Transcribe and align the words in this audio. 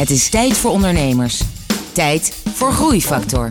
Het 0.00 0.10
is 0.10 0.28
tijd 0.28 0.56
voor 0.56 0.70
ondernemers. 0.70 1.42
Tijd 1.92 2.32
voor 2.54 2.72
Groeifactor. 2.72 3.48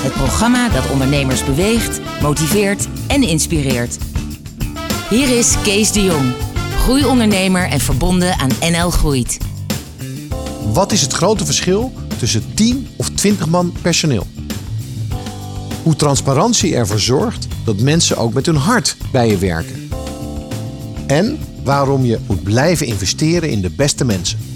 Het 0.00 0.12
programma 0.12 0.68
dat 0.68 0.90
ondernemers 0.90 1.44
beweegt, 1.44 2.00
motiveert 2.22 2.88
en 3.06 3.22
inspireert. 3.22 3.98
Hier 5.10 5.38
is 5.38 5.54
Kees 5.62 5.92
de 5.92 6.02
Jong, 6.02 6.32
groeiondernemer 6.78 7.68
en 7.68 7.80
verbonden 7.80 8.38
aan 8.38 8.50
NL 8.60 8.90
Groeit. 8.90 9.38
Wat 10.72 10.92
is 10.92 11.00
het 11.00 11.12
grote 11.12 11.44
verschil 11.44 11.92
tussen 12.18 12.54
10 12.54 12.88
of 12.96 13.08
20 13.10 13.48
man 13.48 13.72
personeel? 13.82 14.26
Hoe 15.82 15.96
transparantie 15.96 16.74
ervoor 16.74 17.00
zorgt 17.00 17.46
dat 17.64 17.80
mensen 17.80 18.16
ook 18.16 18.32
met 18.32 18.46
hun 18.46 18.56
hart 18.56 18.96
bij 19.12 19.28
je 19.28 19.38
werken. 19.38 19.90
En 21.06 21.38
waarom 21.64 22.04
je 22.04 22.18
moet 22.26 22.42
blijven 22.42 22.86
investeren 22.86 23.50
in 23.50 23.60
de 23.60 23.70
beste 23.70 24.04
mensen. 24.04 24.49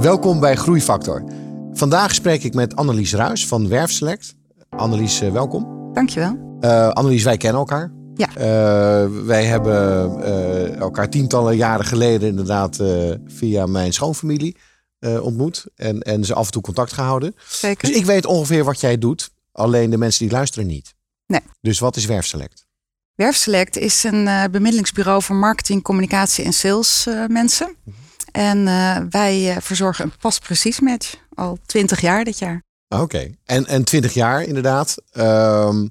Welkom 0.00 0.40
bij 0.40 0.56
Groeifactor. 0.56 1.24
Vandaag 1.72 2.14
spreek 2.14 2.44
ik 2.44 2.54
met 2.54 2.76
Annelies 2.76 3.14
Ruis 3.14 3.46
van 3.46 3.68
Werfselect. 3.68 4.34
Annelies, 4.68 5.20
eh, 5.20 5.32
welkom. 5.32 5.92
Dankjewel. 5.92 6.58
Uh, 6.60 6.88
Annelies, 6.88 7.24
wij 7.24 7.36
kennen 7.36 7.60
elkaar. 7.60 7.92
Ja. 8.14 8.28
Uh, 8.28 9.24
wij 9.26 9.44
hebben 9.44 10.18
uh, 10.18 10.76
elkaar 10.76 11.10
tientallen 11.10 11.56
jaren 11.56 11.84
geleden 11.84 12.28
inderdaad 12.28 12.78
via 13.26 13.66
mijn 13.66 13.92
schoonfamilie 13.92 14.56
ontmoet. 15.00 15.66
En, 15.76 16.00
en 16.00 16.24
ze 16.24 16.34
af 16.34 16.46
en 16.46 16.52
toe 16.52 16.62
contact 16.62 16.92
gehouden. 16.92 17.34
Zeker. 17.48 17.88
Dus 17.88 17.98
ik 17.98 18.04
weet 18.04 18.26
ongeveer 18.26 18.64
wat 18.64 18.80
jij 18.80 18.98
doet. 18.98 19.30
Alleen 19.52 19.90
de 19.90 19.98
mensen 19.98 20.24
die 20.24 20.34
luisteren 20.34 20.66
niet. 20.66 20.94
Nee. 21.26 21.40
Dus 21.60 21.78
wat 21.78 21.96
is 21.96 22.04
Werfselect? 22.04 22.66
Werfselect 23.14 23.76
is 23.76 24.04
een 24.04 24.24
bemiddelingsbureau 24.50 25.22
voor 25.22 25.36
marketing, 25.36 25.82
communicatie 25.82 26.44
en 26.44 26.52
sales 26.52 27.06
mensen. 27.28 27.76
Mhm. 27.84 27.96
En 28.32 28.64
wij 29.10 29.56
verzorgen 29.60 30.04
een 30.04 30.12
pas 30.20 30.38
precies 30.38 30.80
match. 30.80 31.14
Al 31.34 31.58
twintig 31.66 32.00
jaar 32.00 32.24
dit 32.24 32.38
jaar. 32.38 32.62
Oké. 32.88 33.30
En, 33.44 33.66
en 33.66 33.84
20 33.84 34.14
jaar 34.14 34.42
inderdaad. 34.42 34.96
Um, 35.12 35.90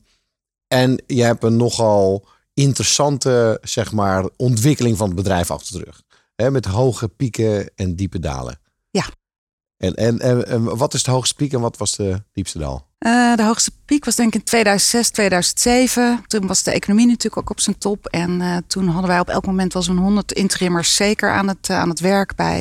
en 0.68 1.04
je 1.08 1.24
hebt 1.24 1.44
een 1.44 1.58
nogal 1.58 2.28
interessante 2.54 3.60
zeg 3.62 3.92
maar, 3.92 4.30
ontwikkeling 4.38 4.98
van 4.98 5.08
het 5.08 5.16
bedrijf 5.16 5.52
achter 5.52 5.80
de 5.80 5.86
rug. 5.86 6.02
Hè, 6.36 6.52
met 6.52 6.66
hoge 6.66 7.08
pieken 7.08 7.72
en 7.76 7.96
diepe 7.96 8.20
dalen. 8.20 8.60
Ja. 8.90 9.06
En, 9.78 9.94
en, 9.94 10.20
en, 10.20 10.48
en 10.48 10.78
wat 10.78 10.94
is 10.94 11.04
de 11.04 11.12
hoogste 11.12 11.36
piek 11.36 11.54
en 11.54 11.60
wat 11.60 11.78
was 11.78 11.96
de 11.96 12.24
diepste 12.32 12.60
dal? 12.60 12.88
Uh, 13.06 13.36
de 13.36 13.44
hoogste 13.44 13.72
piek 13.86 14.06
was 14.06 14.16
denk 14.16 14.34
ik 14.34 14.40
in 14.40 14.44
2006, 14.44 15.10
2007. 15.10 16.24
Toen 16.28 16.48
was 16.48 16.64
de 16.64 16.72
economie 16.72 17.08
natuurlijk 17.08 17.38
ook 17.38 17.50
op 17.50 17.60
zijn 17.60 17.78
top. 17.78 18.06
En 18.06 18.40
uh, 18.40 18.58
toen 18.68 18.88
hadden 18.88 19.10
wij 19.10 19.20
op 19.20 19.30
elk 19.30 19.46
moment 19.46 19.74
wel 19.74 19.82
zo'n 19.82 19.98
100 19.98 20.32
interimmers 20.32 20.96
zeker 20.96 21.32
aan 21.32 21.48
het, 21.48 21.70
uh, 21.70 21.80
aan 21.80 21.90
het 21.90 22.00
werk 22.00 22.36
bij 22.36 22.58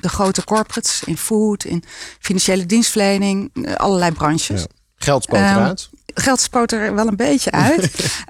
de 0.00 0.08
grote 0.08 0.44
corporates. 0.44 1.02
In 1.04 1.16
food, 1.16 1.64
in 1.64 1.82
financiële 2.20 2.66
dienstverlening, 2.66 3.50
allerlei 3.76 4.12
branches. 4.12 4.60
Ja. 4.60 4.66
Geld 4.96 5.22
spoot 5.22 5.38
eruit. 5.38 5.90
Geld 6.14 6.40
spoot 6.40 6.72
er 6.72 6.94
wel 6.94 7.06
een 7.06 7.16
beetje 7.16 7.50
uit. 7.50 7.82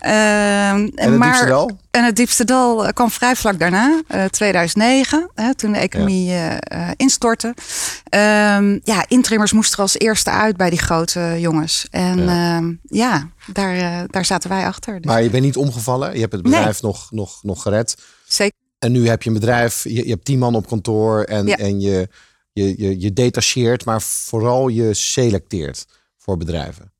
uh, 0.04 0.70
en 0.70 0.92
het 0.94 1.16
maar, 1.16 1.28
diepste 1.28 1.46
dal? 1.46 1.78
En 1.90 2.04
het 2.04 2.16
diepste 2.16 2.44
dal 2.44 2.92
kwam 2.92 3.10
vrij 3.10 3.36
vlak 3.36 3.58
daarna, 3.58 4.02
uh, 4.14 4.24
2009, 4.24 5.30
hè, 5.34 5.54
toen 5.54 5.72
de 5.72 5.78
economie 5.78 6.30
ja. 6.30 6.58
uh, 6.72 6.88
instortte. 6.96 7.46
Um, 7.46 8.80
ja, 8.84 9.05
intrimmers 9.08 9.52
moesten 9.52 9.77
er 9.77 9.82
als 9.82 9.98
eerste 9.98 10.30
uit 10.30 10.56
bij 10.56 10.70
die 10.70 10.78
grote 10.78 11.36
jongens. 11.38 11.86
En 11.90 12.18
ja, 12.18 12.60
ja 12.82 13.28
daar, 13.52 14.06
daar 14.10 14.24
zaten 14.24 14.50
wij 14.50 14.66
achter. 14.66 14.96
Dus. 14.96 15.05
Maar 15.05 15.22
je 15.22 15.30
bent 15.30 15.44
niet 15.44 15.56
omgevallen? 15.56 16.14
Je 16.14 16.20
hebt 16.20 16.32
het 16.32 16.42
bedrijf 16.42 16.82
nee. 16.82 16.92
nog, 16.92 17.10
nog, 17.10 17.42
nog 17.42 17.62
gered? 17.62 17.96
Zeker. 18.27 18.62
En 18.78 18.92
nu 18.92 19.08
heb 19.08 19.22
je 19.22 19.28
een 19.28 19.34
bedrijf, 19.34 19.84
je, 19.84 20.05
je 20.05 20.10
hebt 20.10 20.24
tien 20.24 20.38
man 20.38 20.55
op 20.55 20.66
kantoor 20.66 21.22
en, 21.22 21.46
ja. 21.46 21.56
en 21.56 21.80
je, 21.80 22.08
je, 22.52 22.74
je, 22.82 23.00
je 23.00 23.12
detacheert, 23.12 23.84
maar 23.84 24.02
vooral 24.02 24.68
je 24.68 24.95
selecteert 24.95 25.86
voor 26.18 26.36
bedrijven. 26.36 26.92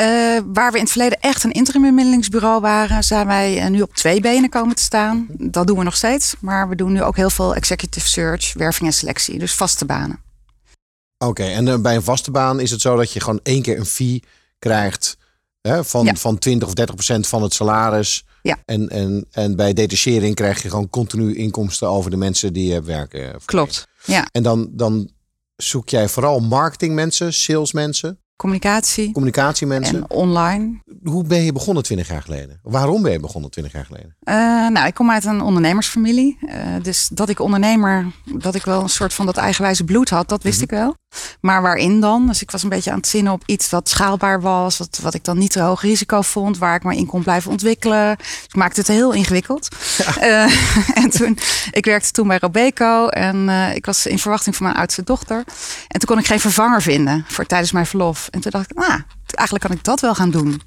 Uh, 0.00 0.06
waar 0.52 0.70
we 0.70 0.76
in 0.76 0.82
het 0.82 0.92
verleden 0.92 1.20
echt 1.20 1.44
een 1.44 1.52
interim 1.52 1.82
bemiddelingsbureau 1.82 2.60
waren, 2.60 3.04
zijn 3.04 3.26
wij 3.26 3.64
uh, 3.64 3.70
nu 3.70 3.82
op 3.82 3.94
twee 3.94 4.20
benen 4.20 4.50
komen 4.50 4.76
te 4.76 4.82
staan. 4.82 5.26
Dat 5.28 5.66
doen 5.66 5.78
we 5.78 5.84
nog 5.84 5.96
steeds. 5.96 6.34
Maar 6.40 6.68
we 6.68 6.76
doen 6.76 6.92
nu 6.92 7.02
ook 7.02 7.16
heel 7.16 7.30
veel 7.30 7.54
executive 7.54 8.08
search, 8.08 8.52
werving 8.52 8.88
en 8.88 8.94
selectie. 8.94 9.38
Dus 9.38 9.54
vaste 9.54 9.84
banen. 9.84 10.22
Oké, 11.18 11.30
okay, 11.30 11.54
en 11.54 11.66
uh, 11.66 11.80
bij 11.80 11.94
een 11.94 12.02
vaste 12.02 12.30
baan 12.30 12.60
is 12.60 12.70
het 12.70 12.80
zo 12.80 12.96
dat 12.96 13.12
je 13.12 13.20
gewoon 13.20 13.40
één 13.42 13.62
keer 13.62 13.78
een 13.78 13.86
fee 13.86 14.22
krijgt 14.58 15.16
hè, 15.60 15.84
van, 15.84 16.04
ja. 16.04 16.14
van 16.14 16.38
20 16.38 16.68
of 16.68 16.74
30 16.74 16.94
procent 16.94 17.26
van 17.26 17.42
het 17.42 17.54
salaris. 17.54 18.24
Ja. 18.42 18.58
En, 18.64 18.88
en, 18.88 19.26
en 19.30 19.56
bij 19.56 19.72
detachering 19.72 20.34
krijg 20.34 20.62
je 20.62 20.70
gewoon 20.70 20.90
continu 20.90 21.36
inkomsten 21.36 21.88
over 21.88 22.10
de 22.10 22.16
mensen 22.16 22.52
die 22.52 22.72
je 22.72 22.82
werken. 22.82 23.40
Klopt. 23.44 23.86
Ja. 24.04 24.26
En 24.32 24.42
dan, 24.42 24.68
dan 24.70 25.10
zoek 25.56 25.88
jij 25.88 26.08
vooral 26.08 26.40
marketingmensen, 26.40 27.32
salesmensen? 27.32 28.18
Communicatie. 28.38 29.12
Communicatiemensen. 29.12 29.96
En 29.96 30.10
online. 30.10 30.82
Hoe 31.04 31.24
ben 31.24 31.42
je 31.42 31.52
begonnen 31.52 31.82
20 31.82 32.08
jaar 32.08 32.22
geleden? 32.22 32.60
Waarom 32.62 33.02
ben 33.02 33.12
je 33.12 33.20
begonnen 33.20 33.50
20 33.50 33.72
jaar 33.72 33.84
geleden? 33.84 34.16
Uh, 34.24 34.34
nou, 34.68 34.86
ik 34.86 34.94
kom 34.94 35.10
uit 35.10 35.24
een 35.24 35.40
ondernemersfamilie. 35.40 36.38
Uh, 36.42 36.52
dus 36.82 37.08
dat 37.12 37.28
ik 37.28 37.40
ondernemer, 37.40 38.06
dat 38.24 38.54
ik 38.54 38.64
wel 38.64 38.82
een 38.82 38.88
soort 38.88 39.14
van 39.14 39.26
dat 39.26 39.36
eigenwijze 39.36 39.84
bloed 39.84 40.08
had, 40.08 40.28
dat 40.28 40.42
wist 40.42 40.60
mm 40.60 40.68
-hmm. 40.68 40.78
ik 40.78 40.84
wel. 40.84 40.96
Maar 41.40 41.62
waarin 41.62 42.00
dan? 42.00 42.26
Dus 42.26 42.42
ik 42.42 42.50
was 42.50 42.62
een 42.62 42.68
beetje 42.68 42.90
aan 42.90 42.96
het 42.96 43.08
zinnen 43.08 43.32
op 43.32 43.42
iets 43.46 43.70
wat 43.70 43.88
schaalbaar 43.88 44.40
was, 44.40 44.78
wat, 44.78 44.98
wat 45.02 45.14
ik 45.14 45.24
dan 45.24 45.38
niet 45.38 45.50
te 45.50 45.60
hoog 45.60 45.82
risico 45.82 46.22
vond, 46.22 46.58
waar 46.58 46.74
ik 46.74 46.82
maar 46.82 46.94
in 46.94 47.06
kon 47.06 47.22
blijven 47.22 47.50
ontwikkelen. 47.50 48.16
Dus 48.16 48.44
ik 48.46 48.54
maakte 48.54 48.80
het 48.80 48.88
heel 48.88 49.12
ingewikkeld. 49.12 49.68
Ja. 49.98 50.46
Uh, 50.46 50.52
en 51.02 51.10
toen, 51.10 51.38
ik 51.70 51.84
werkte 51.84 52.10
toen 52.10 52.28
bij 52.28 52.38
Robeco 52.38 53.08
en 53.08 53.48
ik 53.74 53.86
was 53.86 54.06
in 54.06 54.18
verwachting 54.18 54.56
van 54.56 54.66
mijn 54.66 54.78
oudste 54.78 55.04
dochter. 55.04 55.36
En 55.88 56.00
toen 56.00 56.08
kon 56.08 56.18
ik 56.18 56.26
geen 56.26 56.40
vervanger 56.40 56.82
vinden 56.82 57.24
voor 57.28 57.46
tijdens 57.46 57.72
mijn 57.72 57.86
verlof. 57.86 58.28
En 58.30 58.40
toen 58.40 58.50
dacht 58.50 58.70
ik, 58.70 58.76
nou, 58.76 59.02
eigenlijk 59.34 59.68
kan 59.68 59.76
ik 59.76 59.84
dat 59.84 60.00
wel 60.00 60.14
gaan 60.14 60.30
doen. 60.30 60.62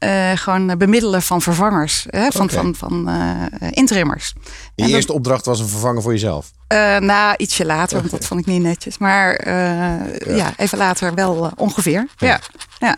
Uh, 0.00 0.32
gewoon 0.34 0.78
bemiddelen 0.78 1.22
van 1.22 1.42
vervangers, 1.42 2.06
hè, 2.10 2.30
van, 2.30 2.42
Okay. 2.42 2.56
van, 2.56 2.74
van 2.74 3.08
uh, 3.08 3.68
interimmers. 3.70 4.32
Je 4.74 4.82
En 4.84 4.88
eerste 4.88 5.12
opdracht 5.12 5.44
was 5.44 5.60
een 5.60 5.68
vervanger 5.68 6.02
voor 6.02 6.12
jezelf. 6.12 6.50
Uh, 6.72 6.96
nou, 6.98 7.34
ietsje 7.36 7.64
later, 7.64 7.98
want 7.98 8.10
dat 8.10 8.24
vond 8.24 8.40
ik 8.40 8.46
niet 8.46 8.62
netjes. 8.62 8.98
Maar 8.98 9.48
ja. 9.48 10.06
ja. 10.26 10.52
even 10.56 10.78
later 10.78 11.14
wel 11.14 11.52
ongeveer. 11.56 12.08
Ja. 12.16 12.26
ja. 12.26 12.40
Ja. 12.78 12.96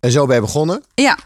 En 0.00 0.10
zo 0.10 0.26
ben 0.26 0.34
je 0.34 0.40
begonnen. 0.40 0.84
Ja. 0.94 1.18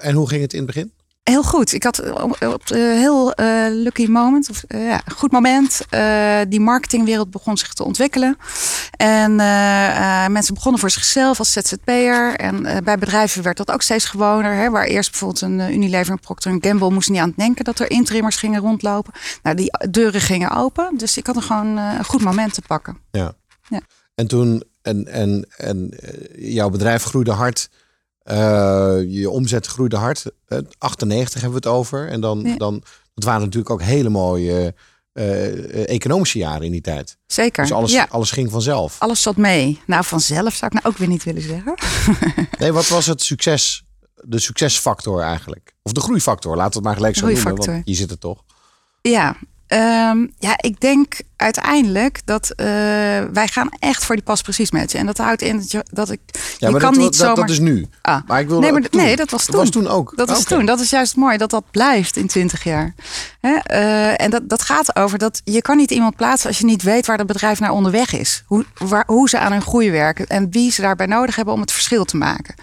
en 0.00 0.14
hoe 0.14 0.28
ging 0.28 0.42
het 0.42 0.52
in 0.52 0.58
het 0.58 0.66
begin? 0.66 0.92
Heel 1.24 1.42
goed. 1.42 1.72
Ik 1.72 1.82
had 1.82 2.12
op 2.42 2.70
een 2.70 2.98
heel 2.98 3.40
uh, 3.40 3.66
lucky 3.70 4.06
moment, 4.06 4.50
of 4.50 4.64
uh, 4.68 4.86
ja, 4.88 5.00
goed 5.16 5.32
moment. 5.32 5.80
Uh, 5.90 6.40
die 6.48 6.60
marketingwereld 6.60 7.30
begon 7.30 7.56
zich 7.56 7.72
te 7.72 7.84
ontwikkelen. 7.84 8.36
En 8.90 9.34
mensen 10.32 10.54
begonnen 10.54 10.80
voor 10.80 10.90
zichzelf 10.90 11.38
als 11.38 11.52
ZZP'er. 11.52 12.36
En 12.36 12.84
bij 12.84 12.98
bedrijven 12.98 13.42
werd 13.42 13.56
dat 13.56 13.70
ook 13.70 13.82
steeds 13.82 14.04
gewoner. 14.04 14.54
Hè, 14.54 14.70
waar 14.70 14.84
eerst 14.84 15.10
bijvoorbeeld 15.10 15.40
een 15.40 15.72
Unilever 15.72 16.12
en 16.12 16.20
Procter 16.20 16.56
Gamble 16.60 16.90
moest 16.90 17.10
niet 17.10 17.20
aan 17.20 17.28
het 17.28 17.36
denken 17.36 17.64
dat 17.64 17.78
er 17.78 17.90
interimmers 17.90 18.36
gingen 18.36 18.60
rondlopen. 18.60 19.12
Nou, 19.42 19.56
die 19.56 19.70
deuren 19.90 20.20
gingen 20.20 20.50
open. 20.50 20.96
Dus 20.96 21.16
ik 21.16 21.26
had 21.26 21.36
er 21.36 21.42
gewoon 21.42 21.76
een 21.76 22.04
goed 22.04 22.22
moment 22.22 22.54
te 22.54 22.62
pakken. 22.66 22.98
Ja. 23.10 23.34
ja. 23.68 23.80
En 24.14 24.26
toen, 24.26 24.62
en, 24.82 25.06
en, 25.06 25.46
en 25.56 25.94
jouw 26.36 26.68
bedrijf 26.70 27.04
groeide 27.04 27.32
hard. 27.32 27.68
Uh, 28.30 28.36
je 29.06 29.30
omzet 29.30 29.66
groeide 29.66 29.96
hard. 29.96 30.24
Uh, 30.48 30.58
98 30.78 31.40
hebben 31.40 31.60
we 31.62 31.68
het 31.68 31.76
over. 31.76 32.08
En 32.08 32.20
dan, 32.20 32.40
Ja. 32.44 32.56
dan 32.56 32.82
dat 33.14 33.24
waren 33.24 33.40
natuurlijk 33.40 33.70
ook 33.70 33.82
hele 33.82 34.08
mooie 34.08 34.74
uh, 35.12 35.88
economische 35.88 36.38
jaren 36.38 36.62
in 36.62 36.72
die 36.72 36.80
tijd. 36.80 37.16
Zeker. 37.26 37.62
Dus 37.62 37.72
alles, 37.72 37.92
ja. 37.92 38.06
alles 38.10 38.30
ging 38.30 38.50
vanzelf. 38.50 38.96
Alles 38.98 39.22
zat 39.22 39.36
mee. 39.36 39.80
Nou, 39.86 40.04
vanzelf 40.04 40.54
zou 40.54 40.70
ik 40.74 40.82
nou 40.82 40.94
ook 40.94 40.98
weer 40.98 41.08
niet 41.08 41.24
willen 41.24 41.42
zeggen. 41.42 41.74
Nee, 42.58 42.72
wat 42.72 42.88
was 42.88 43.06
het 43.06 43.22
succes, 43.22 43.84
de 44.14 44.38
succesfactor 44.38 45.20
eigenlijk? 45.20 45.74
Of 45.82 45.92
de 45.92 46.00
groeifactor, 46.00 46.56
laten 46.56 46.70
we 46.70 46.76
het 46.76 46.84
maar 46.86 46.94
gelijk 46.96 47.16
zo 47.16 47.26
noemen, 47.26 47.66
want 47.66 47.86
je 47.86 47.94
zit 47.94 48.10
er 48.10 48.18
toch. 48.18 48.42
Ja, 49.00 49.36
ehm, 49.66 50.26
ja, 50.38 50.54
ik 50.56 50.80
denk 50.80 51.20
uiteindelijk 51.36 52.20
dat 52.24 52.52
uh, 52.56 52.66
wij 53.32 53.48
gaan 53.48 53.68
echt 53.78 54.04
voor 54.04 54.14
die 54.14 54.24
pas 54.24 54.42
precies 54.42 54.70
matchen. 54.70 55.00
En 55.00 55.06
dat 55.06 55.18
houdt 55.18 55.42
in 55.42 55.56
dat, 55.56 55.70
je, 55.70 55.84
dat 55.90 56.10
ik. 56.10 56.20
Ja, 56.58 56.68
je 56.68 56.76
kan 56.76 56.80
dat, 56.80 56.92
niet 56.92 57.02
dat, 57.02 57.14
zomaar. 57.14 57.34
dat 57.34 57.50
is 57.50 57.58
nu. 57.58 57.86
Ah. 58.02 58.20
Maar 58.26 58.40
ik 58.40 58.48
wil 58.48 58.60
nee, 58.60 58.72
maar, 58.72 58.82
nee, 58.90 59.16
dat 59.16 59.30
was 59.30 59.44
toen. 59.44 59.54
Dat 59.54 59.64
was 59.64 59.70
toen 59.70 59.88
ook. 59.88 60.12
Dat 60.16 60.28
was 60.28 60.40
Oké. 60.40 60.54
toen. 60.54 60.66
Dat 60.66 60.80
is 60.80 60.90
juist 60.90 61.16
mooi 61.16 61.36
dat 61.36 61.50
dat 61.50 61.64
blijft 61.70 62.16
in 62.16 62.26
20 62.26 62.64
jaar. 62.64 62.94
Hè? 63.40 63.50
Uh, 63.50 64.20
en 64.20 64.30
dat, 64.30 64.48
dat 64.48 64.62
gaat 64.62 64.96
over 64.96 65.18
dat 65.18 65.40
je 65.44 65.62
kan 65.62 65.76
niet 65.76 65.90
iemand 65.90 66.16
plaatsen 66.16 66.48
als 66.48 66.58
je 66.58 66.64
niet 66.64 66.82
weet 66.82 67.06
waar 67.06 67.16
dat 67.16 67.26
bedrijf 67.26 67.60
naar 67.60 67.70
onderweg 67.70 68.12
is. 68.12 68.42
Hoe, 68.46 68.64
waar, 68.78 69.04
hoe 69.06 69.28
ze 69.28 69.38
aan 69.38 69.52
hun 69.52 69.62
groei 69.62 69.90
werken 69.90 70.26
en 70.26 70.50
wie 70.50 70.72
ze 70.72 70.80
daarbij 70.80 71.06
nodig 71.06 71.36
hebben 71.36 71.54
om 71.54 71.60
het 71.60 71.72
verschil 71.72 72.04
te 72.04 72.16
maken. 72.16 72.54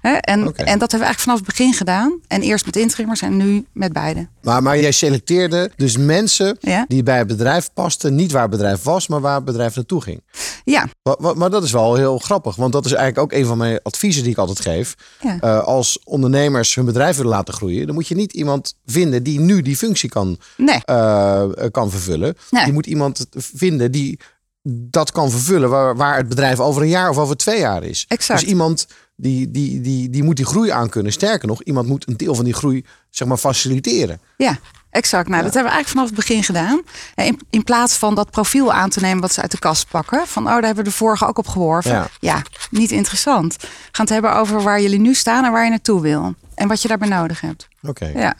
Hè? 0.00 0.12
En, 0.12 0.38
en 0.40 0.78
dat 0.78 0.90
hebben 0.90 0.98
we 0.98 1.04
eigenlijk 1.04 1.18
vanaf 1.18 1.36
het 1.36 1.46
begin 1.46 1.72
gedaan. 1.74 2.20
En 2.28 2.40
eerst 2.40 2.64
met 2.64 2.76
intrimmers 2.76 3.22
en 3.22 3.36
nu 3.36 3.66
met 3.72 3.92
beide. 3.92 4.28
Maar, 4.42 4.62
maar 4.62 4.80
jij 4.80 4.92
selecteerde 4.92 5.70
dus 5.76 5.96
mensen 5.96 6.41
mensen 6.42 6.70
Ja. 6.70 6.84
die 6.88 7.02
bij 7.02 7.18
het 7.18 7.26
bedrijf 7.26 7.72
pasten. 7.74 8.14
Niet 8.14 8.32
waar 8.32 8.42
het 8.42 8.50
bedrijf 8.50 8.82
was, 8.82 9.08
maar 9.08 9.20
waar 9.20 9.34
het 9.34 9.44
bedrijf 9.44 9.74
naartoe 9.76 10.02
ging. 10.02 10.22
Ja, 10.64 10.88
Maar, 11.02 11.36
maar- 11.36 11.50
dat 11.50 11.62
is 11.62 11.72
wel 11.72 11.94
heel 11.94 12.18
grappig. 12.18 12.56
Want 12.56 12.72
dat 12.72 12.84
is 12.84 12.92
eigenlijk 12.92 13.32
ook 13.32 13.38
een 13.40 13.46
van 13.46 13.58
mijn 13.58 13.80
adviezen 13.82 14.22
die 14.22 14.32
ik 14.32 14.38
altijd 14.38 14.60
geef. 14.60 14.94
Ja. 15.20 15.40
Eh, 15.40 15.64
als 15.64 15.98
ondernemers 16.04 16.74
hun 16.74 16.84
bedrijf 16.84 17.16
willen 17.16 17.30
laten 17.30 17.54
groeien. 17.54 17.86
Dan 17.86 17.94
moet 17.94 18.08
je 18.08 18.14
niet 18.14 18.32
iemand 18.32 18.74
vinden 18.86 19.22
die 19.22 19.40
nu 19.40 19.62
die 19.62 19.76
functie 19.76 20.08
kan, 20.08 20.38
nee. 20.56 20.84
eh, 20.84 21.44
kan 21.70 21.90
vervullen. 21.90 22.34
Nee. 22.50 22.66
Je 22.66 22.72
moet 22.72 22.86
iemand 22.86 23.26
vinden 23.30 23.92
die 23.92 24.18
dat 24.64 25.12
kan 25.12 25.30
vervullen. 25.30 25.70
Waar, 25.70 25.96
waar 25.96 26.16
het 26.16 26.28
bedrijf 26.28 26.60
over 26.60 26.82
een 26.82 26.88
jaar 26.88 27.10
of 27.10 27.18
over 27.18 27.36
twee 27.36 27.58
jaar 27.60 27.82
is. 27.84 28.04
Exact. 28.08 28.40
Dus 28.40 28.48
iemand 28.48 28.86
die, 29.16 29.50
die, 29.50 29.80
die, 29.80 30.10
die 30.10 30.22
moet 30.22 30.36
die 30.36 30.46
groei 30.46 30.70
aankunnen. 30.70 31.12
Sterker 31.12 31.48
nog, 31.48 31.62
iemand 31.62 31.88
moet 31.88 32.08
een 32.08 32.16
deel 32.16 32.34
van 32.34 32.44
die 32.44 32.54
groei 32.54 32.84
zeg 33.10 33.28
maar, 33.28 33.36
faciliteren. 33.36 34.20
Ja, 34.36 34.58
exact. 34.92 35.28
Nou, 35.28 35.42
dat 35.42 35.54
hebben 35.54 35.72
we 35.72 35.76
eigenlijk 35.76 35.88
vanaf 35.88 36.06
het 36.06 36.14
begin 36.14 36.44
gedaan. 36.44 36.82
Eh, 37.14 37.26
In, 37.26 37.40
in 37.50 37.64
plaats 37.64 37.96
van 37.96 38.14
dat 38.14 38.30
profiel 38.30 38.72
aan 38.72 38.90
te 38.90 39.00
nemen 39.00 39.20
wat 39.20 39.32
ze 39.32 39.40
uit 39.42 39.50
de 39.50 39.58
kast 39.58 39.88
pakken. 39.88 40.26
Van, 40.26 40.42
oh, 40.42 40.52
daar 40.52 40.62
hebben 40.62 40.84
we 40.84 40.90
de 40.90 40.96
vorige 40.96 41.26
ook 41.26 41.38
op 41.38 41.46
geworven. 41.48 41.90
Ja. 41.92 42.08
Ja, 42.20 42.42
niet 42.70 42.90
interessant. 42.90 43.56
We 43.60 43.68
gaan 43.92 44.04
het 44.04 44.08
hebben 44.14 44.34
over 44.34 44.62
waar 44.62 44.80
jullie 44.80 45.00
nu 45.00 45.14
staan 45.14 45.44
en 45.44 45.52
waar 45.52 45.64
je 45.64 45.70
naartoe 45.70 46.00
wil. 46.00 46.34
En 46.54 46.68
wat 46.68 46.82
je 46.82 46.88
daarbij 46.88 47.08
nodig 47.08 47.40
hebt. 47.40 47.68
Oké. 47.82 48.06
Ja. 48.14 48.34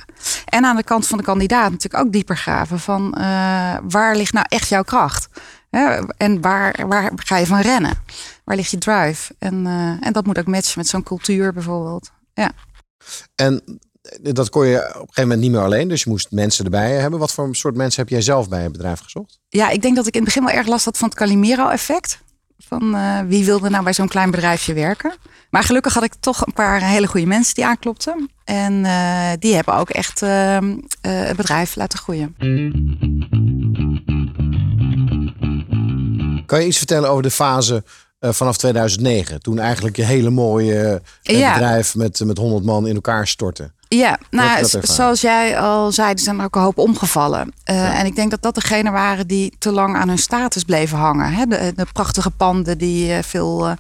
En 0.45 0.65
aan 0.65 0.77
de 0.77 0.83
kant 0.83 1.07
van 1.07 1.19
de 1.19 1.25
kandidaat 1.25 1.71
natuurlijk 1.71 2.05
ook 2.05 2.13
dieper 2.13 2.37
graven. 2.37 2.81
Van, 2.81 3.15
eh, 3.15 3.77
waar 3.83 4.17
ligt 4.17 4.33
nou 4.33 4.47
echt 4.49 4.69
jouw 4.69 4.83
kracht? 4.83 5.29
En 6.17 6.41
waar, 6.41 6.89
waar 6.89 7.11
ga 7.15 7.37
je 7.37 7.47
van 7.47 7.61
rennen? 7.61 7.99
Waar 8.45 8.57
ligt 8.57 8.71
je 8.71 8.79
drive? 8.79 9.35
En, 9.39 9.67
eh, 9.67 10.07
en 10.07 10.13
dat 10.13 10.27
moet 10.27 10.39
ook 10.39 10.47
matchen 10.47 10.79
met 10.79 10.89
zo'n 10.89 11.03
cultuur 11.03 11.53
bijvoorbeeld. 11.53 12.11
Ja. 12.35 12.51
En 13.35 13.81
dat 14.21 14.51
kon 14.51 14.67
je 14.67 14.77
op 14.79 14.85
een 14.85 14.93
gegeven 14.93 15.23
moment 15.23 15.41
niet 15.41 15.51
meer 15.51 15.61
alleen. 15.61 15.89
Dus 15.89 16.03
je 16.03 16.11
moest 16.11 16.31
mensen 16.31 16.65
erbij 16.65 16.91
hebben. 16.91 17.19
Wat 17.19 17.33
voor 17.33 17.57
soort 17.57 17.75
mensen 17.77 18.01
heb 18.01 18.11
jij 18.11 18.21
zelf 18.21 18.49
bij 18.49 18.63
het 18.63 18.73
bedrijf 18.73 19.01
gezocht? 19.01 19.41
Ja, 19.49 19.69
ik 19.69 19.83
denk 19.83 19.97
dat 19.97 20.07
ik 20.07 20.15
in 20.15 20.21
het 20.21 20.29
begin 20.35 20.45
wel 20.45 20.59
erg 20.59 20.67
last 20.67 20.85
had 20.85 20.99
van 20.99 21.09
het 21.09 21.19
Calimero-effect. 21.19 22.19
Van 22.59 22.95
eh, 22.95 23.21
wie 23.27 23.45
wilde 23.45 23.71
nou 23.71 23.85
bij 23.85 23.93
zo'n 23.93 24.09
klein 24.09 24.31
bedrijfje 24.31 24.75
werken. 24.75 25.15
Maar 25.53 25.63
gelukkig 25.63 25.95
had 25.95 26.03
ik 26.03 26.15
toch 26.21 26.47
een 26.47 26.53
paar 26.53 26.81
hele 26.81 27.07
goede 27.07 27.27
mensen 27.27 27.55
die 27.55 27.67
aanklopten. 27.67 28.31
En 28.45 28.85
eh, 28.85 29.31
die 29.39 29.55
hebben 29.55 29.75
ook 29.75 29.91
echt 29.91 30.23
eh, 30.23 30.57
eh, 30.57 30.65
het 31.01 31.37
bedrijf 31.37 31.77
laten 31.77 31.99
groeien. 31.99 32.35
Kan 36.47 36.61
je 36.61 36.67
iets 36.67 36.79
vertellen 36.79 37.11
over 37.11 37.23
de 37.23 37.31
fase 37.31 37.85
vanaf 38.31 38.57
2009? 38.57 39.41
Toen 39.43 39.59
eigenlijk 39.59 39.97
je 39.97 40.05
hele 40.05 40.31
mooie 40.31 41.03
eh, 41.23 41.39
Ja. 41.39 41.53
bedrijf 41.53 41.95
met, 41.95 42.21
met 42.25 42.39
100 42.39 42.65
man 42.65 42.87
in 42.87 42.95
elkaar 42.95 43.27
stortte. 43.27 43.71
Ja, 43.89 44.19
nou, 44.31 44.65
zoals 44.83 45.21
jij 45.21 45.59
al 45.59 45.93
zei, 45.93 46.13
er 46.13 46.19
zijn 46.19 46.39
er 46.39 46.45
ook 46.45 46.55
een 46.57 46.63
hoop 46.63 46.79
omgevallen. 46.79 47.53
Eh, 47.65 48.01
En 48.01 48.07
ik 48.07 48.17
denk 48.17 48.31
dat 48.31 48.43
dat 48.43 48.55
degenen 48.55 48.93
waren 48.93 49.27
die 49.27 49.55
te 49.59 49.73
lang 49.73 49.97
aan 49.97 50.09
hun 50.09 50.19
status 50.19 50.63
bleven 50.65 50.99
hangen. 50.99 51.33
Hè? 51.33 51.47
De, 51.47 51.73
de 51.77 51.87
prachtige 51.93 52.31
panden 52.31 52.79
die 52.79 53.13
eh, 53.13 53.23
veel 53.23 53.77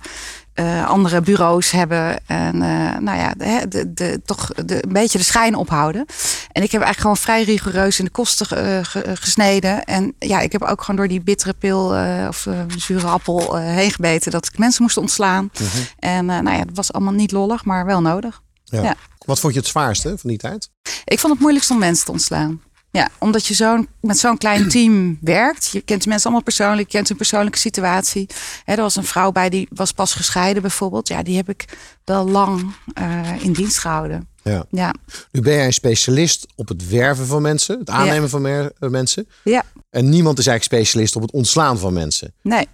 eh, 0.66 0.88
andere 0.88 1.20
bureaus 1.20 1.70
hebben. 1.70 2.26
En 2.26 2.62
eh, 2.62 2.98
nou 2.98 3.18
ja, 3.18 3.34
de, 3.36 3.66
de, 3.68 3.92
de- 3.92 4.20
toch 4.24 4.46
de, 4.48 4.84
een 4.84 4.92
beetje 4.92 5.18
de 5.18 5.24
schijn 5.24 5.54
ophouden. 5.54 6.06
En 6.52 6.62
ik 6.62 6.72
heb 6.72 6.82
eigenlijk 6.82 7.00
gewoon 7.00 7.16
vrij 7.16 7.42
rigoureus 7.42 7.98
in 7.98 8.04
de 8.04 8.10
kosten 8.10 8.46
eh, 8.66 8.78
ge- 8.84 9.16
gesneden. 9.16 9.84
En 9.84 10.14
ja, 10.18 10.40
ik 10.40 10.52
heb 10.52 10.62
ook 10.62 10.80
gewoon 10.80 10.96
door 10.96 11.08
die 11.08 11.20
bittere 11.22 11.52
pil 11.52 11.94
of 12.28 12.46
zure 12.76 13.06
appel 13.06 13.56
heen 13.56 13.90
gebeten 13.90 14.30
dat 14.30 14.46
ik 14.46 14.58
mensen 14.58 14.82
moest 14.82 14.96
ontslaan. 14.96 15.50
En 15.98 16.30
eh, 16.30 16.38
nou 16.38 16.56
ja, 16.56 16.64
dat 16.64 16.76
was 16.76 16.92
allemaal 16.92 17.12
niet 17.12 17.32
lollig, 17.32 17.64
maar 17.64 17.86
wel 17.86 18.00
nodig. 18.00 18.40
Ja. 18.64 18.82
Ja. 18.82 18.94
Wat 19.18 19.40
vond 19.40 19.52
je 19.54 19.58
het 19.60 19.68
zwaarste 19.68 20.08
van 20.18 20.30
die 20.30 20.38
tijd? 20.38 20.70
Ik 21.04 21.18
vond 21.18 21.32
het 21.32 21.40
moeilijkst 21.42 21.70
om 21.70 21.78
mensen 21.78 22.04
te 22.04 22.12
ontslaan. 22.12 22.60
Ja, 22.92 23.08
omdat 23.18 23.46
je 23.46 23.54
zo'n, 23.54 23.88
met 24.00 24.18
zo'n 24.18 24.38
klein 24.38 24.68
team 24.74 25.18
werkt. 25.20 25.68
Je 25.70 25.80
kent 25.80 26.02
de 26.02 26.08
mensen 26.08 26.24
allemaal 26.26 26.44
persoonlijk, 26.44 26.86
je 26.90 26.96
kent 26.96 27.08
hun 27.08 27.16
persoonlijke 27.16 27.58
situatie. 27.58 28.26
Hè, 28.64 28.72
er 28.74 28.80
was 28.82 28.96
een 28.96 29.04
vrouw 29.04 29.32
bij 29.32 29.48
die 29.48 29.68
was 29.74 29.92
pas 29.92 30.14
gescheiden 30.14 30.62
bijvoorbeeld. 30.62 31.08
Ja, 31.08 31.22
die 31.22 31.36
heb 31.36 31.48
ik 31.48 31.78
wel 32.04 32.28
lang 32.28 32.74
eh, 32.94 33.30
in 33.44 33.52
dienst 33.52 33.78
gehouden. 33.78 34.28
Ja. 34.42 34.64
Ja, 34.70 34.94
Nu 35.30 35.40
ben 35.40 35.52
jij 35.54 35.66
een 35.66 35.72
specialist 35.72 36.46
op 36.54 36.68
het 36.68 36.88
werven 36.88 37.26
van 37.26 37.42
mensen, 37.42 37.78
het 37.78 37.90
aannemen 37.90 38.28
van 38.30 38.42
mer- 38.42 38.72
eh, 38.78 38.88
mensen. 38.88 39.28
ja, 39.44 39.62
En 39.90 40.08
niemand 40.08 40.38
is 40.38 40.46
eigenlijk 40.46 40.82
specialist 40.82 41.16
op 41.16 41.22
het 41.22 41.32
ontslaan 41.32 41.78
van 41.78 41.92
mensen. 41.92 42.34
nee. 42.42 42.66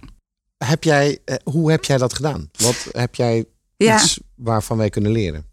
Heb 0.65 0.83
jij, 0.83 1.19
eh, 1.25 1.35
hoe 1.43 1.71
heb 1.71 1.83
jij 1.85 1.97
dat 1.97 2.13
gedaan? 2.13 2.49
Wat 2.57 2.87
heb 2.91 3.15
jij 3.15 3.45
Ja. 3.77 3.95
iets 3.95 4.19
waarvan 4.35 4.77
wij 4.77 4.89
kunnen 4.89 5.11
leren? 5.11 5.45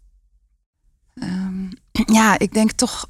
Ehm, 1.15 1.65
ja, 2.19 2.39
ik 2.39 2.53
denk 2.53 2.71
toch, 2.71 3.07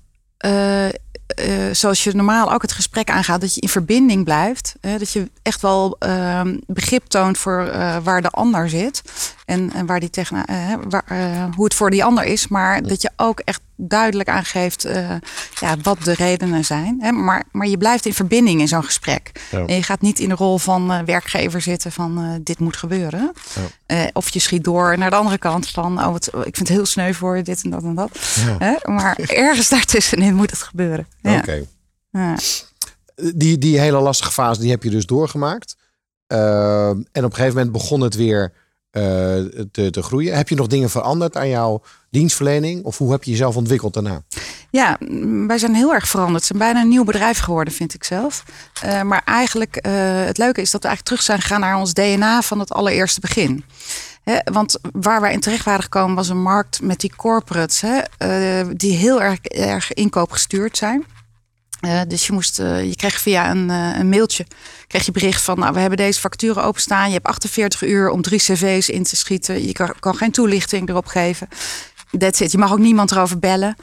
eh, 1.37 1.73
zoals 1.73 2.03
je 2.03 2.15
normaal 2.15 2.53
ook 2.53 2.61
het 2.61 2.71
gesprek 2.71 3.09
aangaat, 3.09 3.41
dat 3.41 3.55
je 3.55 3.61
in 3.61 3.69
verbinding 3.69 4.23
blijft. 4.23 4.75
Hè, 4.81 4.97
dat 4.97 5.11
je 5.11 5.29
echt 5.41 5.61
wel 5.61 5.95
ehm, 5.99 6.57
begrip 6.65 7.05
toont 7.05 7.37
voor 7.37 7.67
eh, 7.67 7.97
waar 8.03 8.21
de 8.21 8.29
ander 8.29 8.69
zit. 8.69 9.01
En, 9.47 9.73
en 9.73 9.85
waar 9.85 9.99
die 9.99 10.09
tegen, 10.09 10.45
eh, 10.45 10.73
waar, 10.89 11.03
eh, 11.05 11.45
hoe 11.55 11.63
het 11.63 11.73
voor 11.73 11.89
die 11.89 12.03
ander 12.03 12.23
is. 12.23 12.47
Maar 12.47 12.83
dat 12.83 13.01
je 13.01 13.09
ook 13.15 13.39
echt 13.39 13.61
duidelijk 13.75 14.29
aangeeft 14.29 14.85
eh, 14.85 15.09
ja, 15.59 15.75
wat 15.81 16.03
de 16.03 16.13
redenen 16.13 16.65
zijn. 16.65 16.97
Hè, 16.99 17.11
maar, 17.11 17.43
maar 17.51 17.67
je 17.67 17.77
blijft 17.77 18.05
in 18.05 18.13
verbinding 18.13 18.59
in 18.59 18.67
zo'n 18.67 18.83
gesprek. 18.83 19.31
Ja. 19.51 19.65
En 19.65 19.75
je 19.75 19.83
gaat 19.83 20.01
niet 20.01 20.19
in 20.19 20.29
de 20.29 20.35
rol 20.35 20.57
van 20.57 21.05
werkgever 21.05 21.61
zitten 21.61 21.91
van 21.91 22.39
dit 22.43 22.59
moet 22.59 22.77
gebeuren. 22.77 23.31
Of 24.13 24.29
je 24.29 24.39
schiet 24.39 24.63
door 24.63 24.97
naar 24.97 25.09
de 25.09 25.15
andere 25.15 25.37
kant 25.37 25.69
van 25.69 25.99
oh, 25.99 26.11
wat, 26.11 26.27
ik 26.27 26.55
vind 26.55 26.57
het 26.57 26.67
heel 26.67 26.85
sneu 26.85 27.13
voor 27.13 27.37
je, 27.37 27.43
dit 27.43 27.63
en 27.63 27.69
dat 27.69 27.83
en 27.83 27.95
dat. 27.95 28.19
Maar 28.83 29.17
ergens 29.17 29.69
daartussenin 29.77 30.35
moet 30.35 30.51
het 30.51 30.61
gebeuren. 30.61 31.07
Oké. 31.21 31.65
Die, 33.35 33.57
die 33.57 33.79
hele 33.79 33.99
lastige 33.99 34.31
fase, 34.31 34.61
die 34.61 34.71
heb 34.71 34.83
je 34.83 34.89
dus 34.89 35.05
doorgemaakt. 35.05 35.75
Uh, 36.27 36.89
en 36.89 36.99
op 36.99 37.23
een 37.23 37.33
gegeven 37.33 37.55
moment 37.55 37.71
begon 37.71 38.01
het 38.01 38.15
weer 38.15 38.53
te, 38.91 39.87
te 39.91 40.01
groeien. 40.01 40.35
Heb 40.35 40.49
je 40.49 40.55
nog 40.55 40.67
dingen 40.67 40.89
veranderd 40.89 41.37
aan 41.37 41.49
jouw 41.49 41.81
dienstverlening? 42.09 42.83
Of 42.83 42.97
hoe 42.97 43.11
heb 43.11 43.23
je 43.23 43.31
jezelf 43.31 43.55
ontwikkeld 43.55 43.93
daarna? 43.93 44.21
Ja, 44.69 44.97
wij 45.47 45.57
zijn 45.57 45.75
heel 45.75 45.93
erg 45.93 46.07
veranderd. 46.07 46.43
Het 46.43 46.53
is 46.53 46.59
bijna 46.59 46.81
een 46.81 46.87
nieuw 46.87 47.03
bedrijf 47.03 47.39
geworden, 47.39 47.73
vind 47.73 47.93
ik 47.93 48.03
zelf. 48.03 48.43
Uh, 48.85 49.01
maar 49.01 49.21
eigenlijk, 49.25 49.87
uh, 49.87 49.91
het 50.25 50.37
leuke 50.37 50.61
is 50.61 50.71
dat 50.71 50.81
we 50.81 50.87
eigenlijk 50.87 51.07
terug 51.07 51.21
zijn 51.21 51.41
gegaan 51.41 51.59
naar 51.59 51.77
ons 51.77 51.93
DNA 51.93 52.41
van 52.41 52.59
het 52.59 52.71
allereerste 52.71 53.19
begin. 53.19 53.63
He, 54.23 54.39
want 54.51 54.79
waar 54.91 55.21
wij 55.21 55.33
in 55.33 55.39
terecht 55.39 55.65
waren 55.65 55.83
gekomen 55.83 56.15
was 56.15 56.29
een 56.29 56.41
markt 56.41 56.81
met 56.81 56.99
die 56.99 57.15
corporates, 57.15 57.83
uh, 57.83 58.61
die 58.73 58.93
heel 58.93 59.21
erg, 59.21 59.39
erg 59.41 59.93
inkoopgestuurd 59.93 60.77
zijn. 60.77 61.05
Uh, 61.81 62.01
dus 62.07 62.27
je, 62.27 62.33
moest, 62.33 62.59
uh, 62.59 62.83
je 62.83 62.95
kreeg 62.95 63.19
via 63.19 63.49
een, 63.49 63.69
uh, 63.69 63.97
een 63.99 64.09
mailtje 64.09 64.45
kreeg 64.87 65.05
je 65.05 65.11
bericht 65.11 65.41
van, 65.41 65.59
nou, 65.59 65.73
we 65.73 65.79
hebben 65.79 65.97
deze 65.97 66.19
facturen 66.19 66.63
openstaan. 66.63 67.07
Je 67.07 67.13
hebt 67.13 67.25
48 67.25 67.83
uur 67.83 68.09
om 68.09 68.21
drie 68.21 68.39
cv's 68.39 68.89
in 68.89 69.03
te 69.03 69.15
schieten. 69.15 69.67
Je 69.67 69.71
kan, 69.71 69.93
kan 69.99 70.15
geen 70.15 70.31
toelichting 70.31 70.89
erop 70.89 71.05
geven. 71.05 71.47
That's 72.17 72.39
it. 72.39 72.51
Je 72.51 72.57
mag 72.57 72.71
ook 72.71 72.79
niemand 72.79 73.11
erover 73.11 73.39
bellen. 73.39 73.75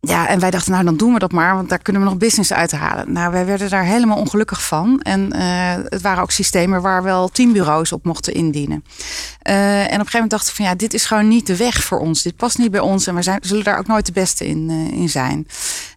Ja, 0.00 0.28
en 0.28 0.40
wij 0.40 0.50
dachten, 0.50 0.72
nou 0.72 0.84
dan 0.84 0.96
doen 0.96 1.12
we 1.12 1.18
dat 1.18 1.32
maar, 1.32 1.54
want 1.54 1.68
daar 1.68 1.78
kunnen 1.78 2.02
we 2.02 2.08
nog 2.08 2.18
business 2.18 2.52
uithalen. 2.52 3.12
Nou, 3.12 3.32
wij 3.32 3.46
werden 3.46 3.70
daar 3.70 3.84
helemaal 3.84 4.18
ongelukkig 4.18 4.66
van. 4.66 5.00
En 5.00 5.36
het 5.88 6.02
waren 6.02 6.22
ook 6.22 6.30
systemen 6.30 6.82
waar 6.82 7.02
wel 7.02 7.28
teambureaus 7.28 7.92
op 7.92 8.04
mochten 8.04 8.34
indienen. 8.34 8.84
En 9.42 9.84
op 9.84 9.90
een 9.90 9.90
gegeven 9.90 10.10
moment 10.12 10.30
dacht 10.30 10.48
ik 10.48 10.54
van, 10.54 10.64
ja, 10.64 10.74
dit 10.74 10.94
is 10.94 11.04
gewoon 11.04 11.28
niet 11.28 11.46
de 11.46 11.56
weg 11.56 11.84
voor 11.84 11.98
ons. 11.98 12.22
Dit 12.22 12.36
past 12.36 12.58
niet 12.58 12.70
bij 12.70 12.80
ons 12.80 13.06
en 13.06 13.14
we 13.14 13.22
zijn, 13.22 13.38
zullen 13.42 13.64
daar 13.64 13.78
ook 13.78 13.86
nooit 13.86 14.06
de 14.06 14.12
beste 14.12 14.46
in, 14.46 14.70
in 14.70 15.08
zijn. 15.08 15.46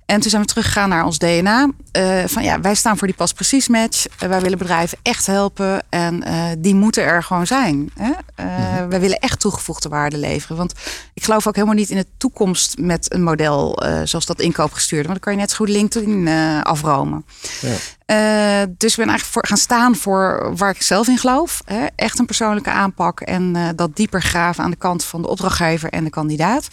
En 0.08 0.20
toen 0.20 0.30
zijn 0.30 0.42
we 0.42 0.48
teruggegaan 0.48 0.90
naar 0.90 1.06
ons 1.06 1.18
DNA. 1.18 1.70
Uh, 1.98 2.24
van 2.26 2.44
ja, 2.44 2.62
wij 2.62 2.76
staan 2.76 2.98
voor 2.98 3.08
die 3.08 3.16
pas 3.16 3.34
precies 3.34 3.68
match. 3.68 4.06
Uh, 4.08 4.30
wij 4.30 4.42
willen 4.42 4.58
bedrijven 4.58 4.98
echt 5.02 5.26
helpen. 5.26 5.84
En 5.90 6.24
uh, 6.28 6.44
die 6.58 6.76
moeten 6.76 7.04
er 7.04 7.24
gewoon 7.24 7.48
zijn. 7.48 7.92
Hè? 8.00 8.12
Mm-hmm. 8.36 8.90
Wij 8.90 9.00
willen 9.00 9.20
echt 9.20 9.40
toegevoegde 9.40 9.90
waarde 9.90 10.18
leveren. 10.18 10.58
Want 10.58 10.74
ik 11.14 11.24
geloof 11.24 11.48
ook 11.48 11.56
helemaal 11.56 11.76
niet 11.76 11.90
in 11.90 11.98
de 11.98 12.06
toekomst 12.18 12.78
met 12.78 13.14
een 13.14 13.24
model 13.24 13.84
zoals 14.04 14.26
dat 14.26 14.40
inkoopgestuurde. 14.40 15.08
Want 15.08 15.14
dan 15.14 15.24
kan 15.24 15.34
je 15.34 15.40
net 15.40 15.50
zo 15.50 15.56
goed 15.58 15.70
LinkedIn 15.70 16.28
afromen. 16.64 17.26
Ja. 17.62 18.66
dus 18.66 18.92
ik 18.92 18.98
ben 18.98 19.08
eigenlijk 19.08 19.24
voor, 19.24 19.48
gaan 19.48 19.58
staan 19.58 19.96
voor 19.96 20.54
waar 20.56 20.70
ik 20.70 20.82
zelf 20.82 21.08
in 21.08 21.18
geloof. 21.18 21.62
Hè? 21.66 21.86
Echt 21.96 22.20
een 22.20 22.26
persoonlijke 22.26 22.70
aanpak. 22.70 23.22
En 23.22 23.74
dat 23.76 23.96
dieper 23.96 24.22
graven 24.22 24.64
aan 24.64 24.72
de 24.72 24.78
kant 24.78 25.04
van 25.04 25.22
de 25.22 25.28
opdrachtgever 25.28 25.90
en 25.90 26.04
de 26.04 26.10
kandidaat. 26.10 26.68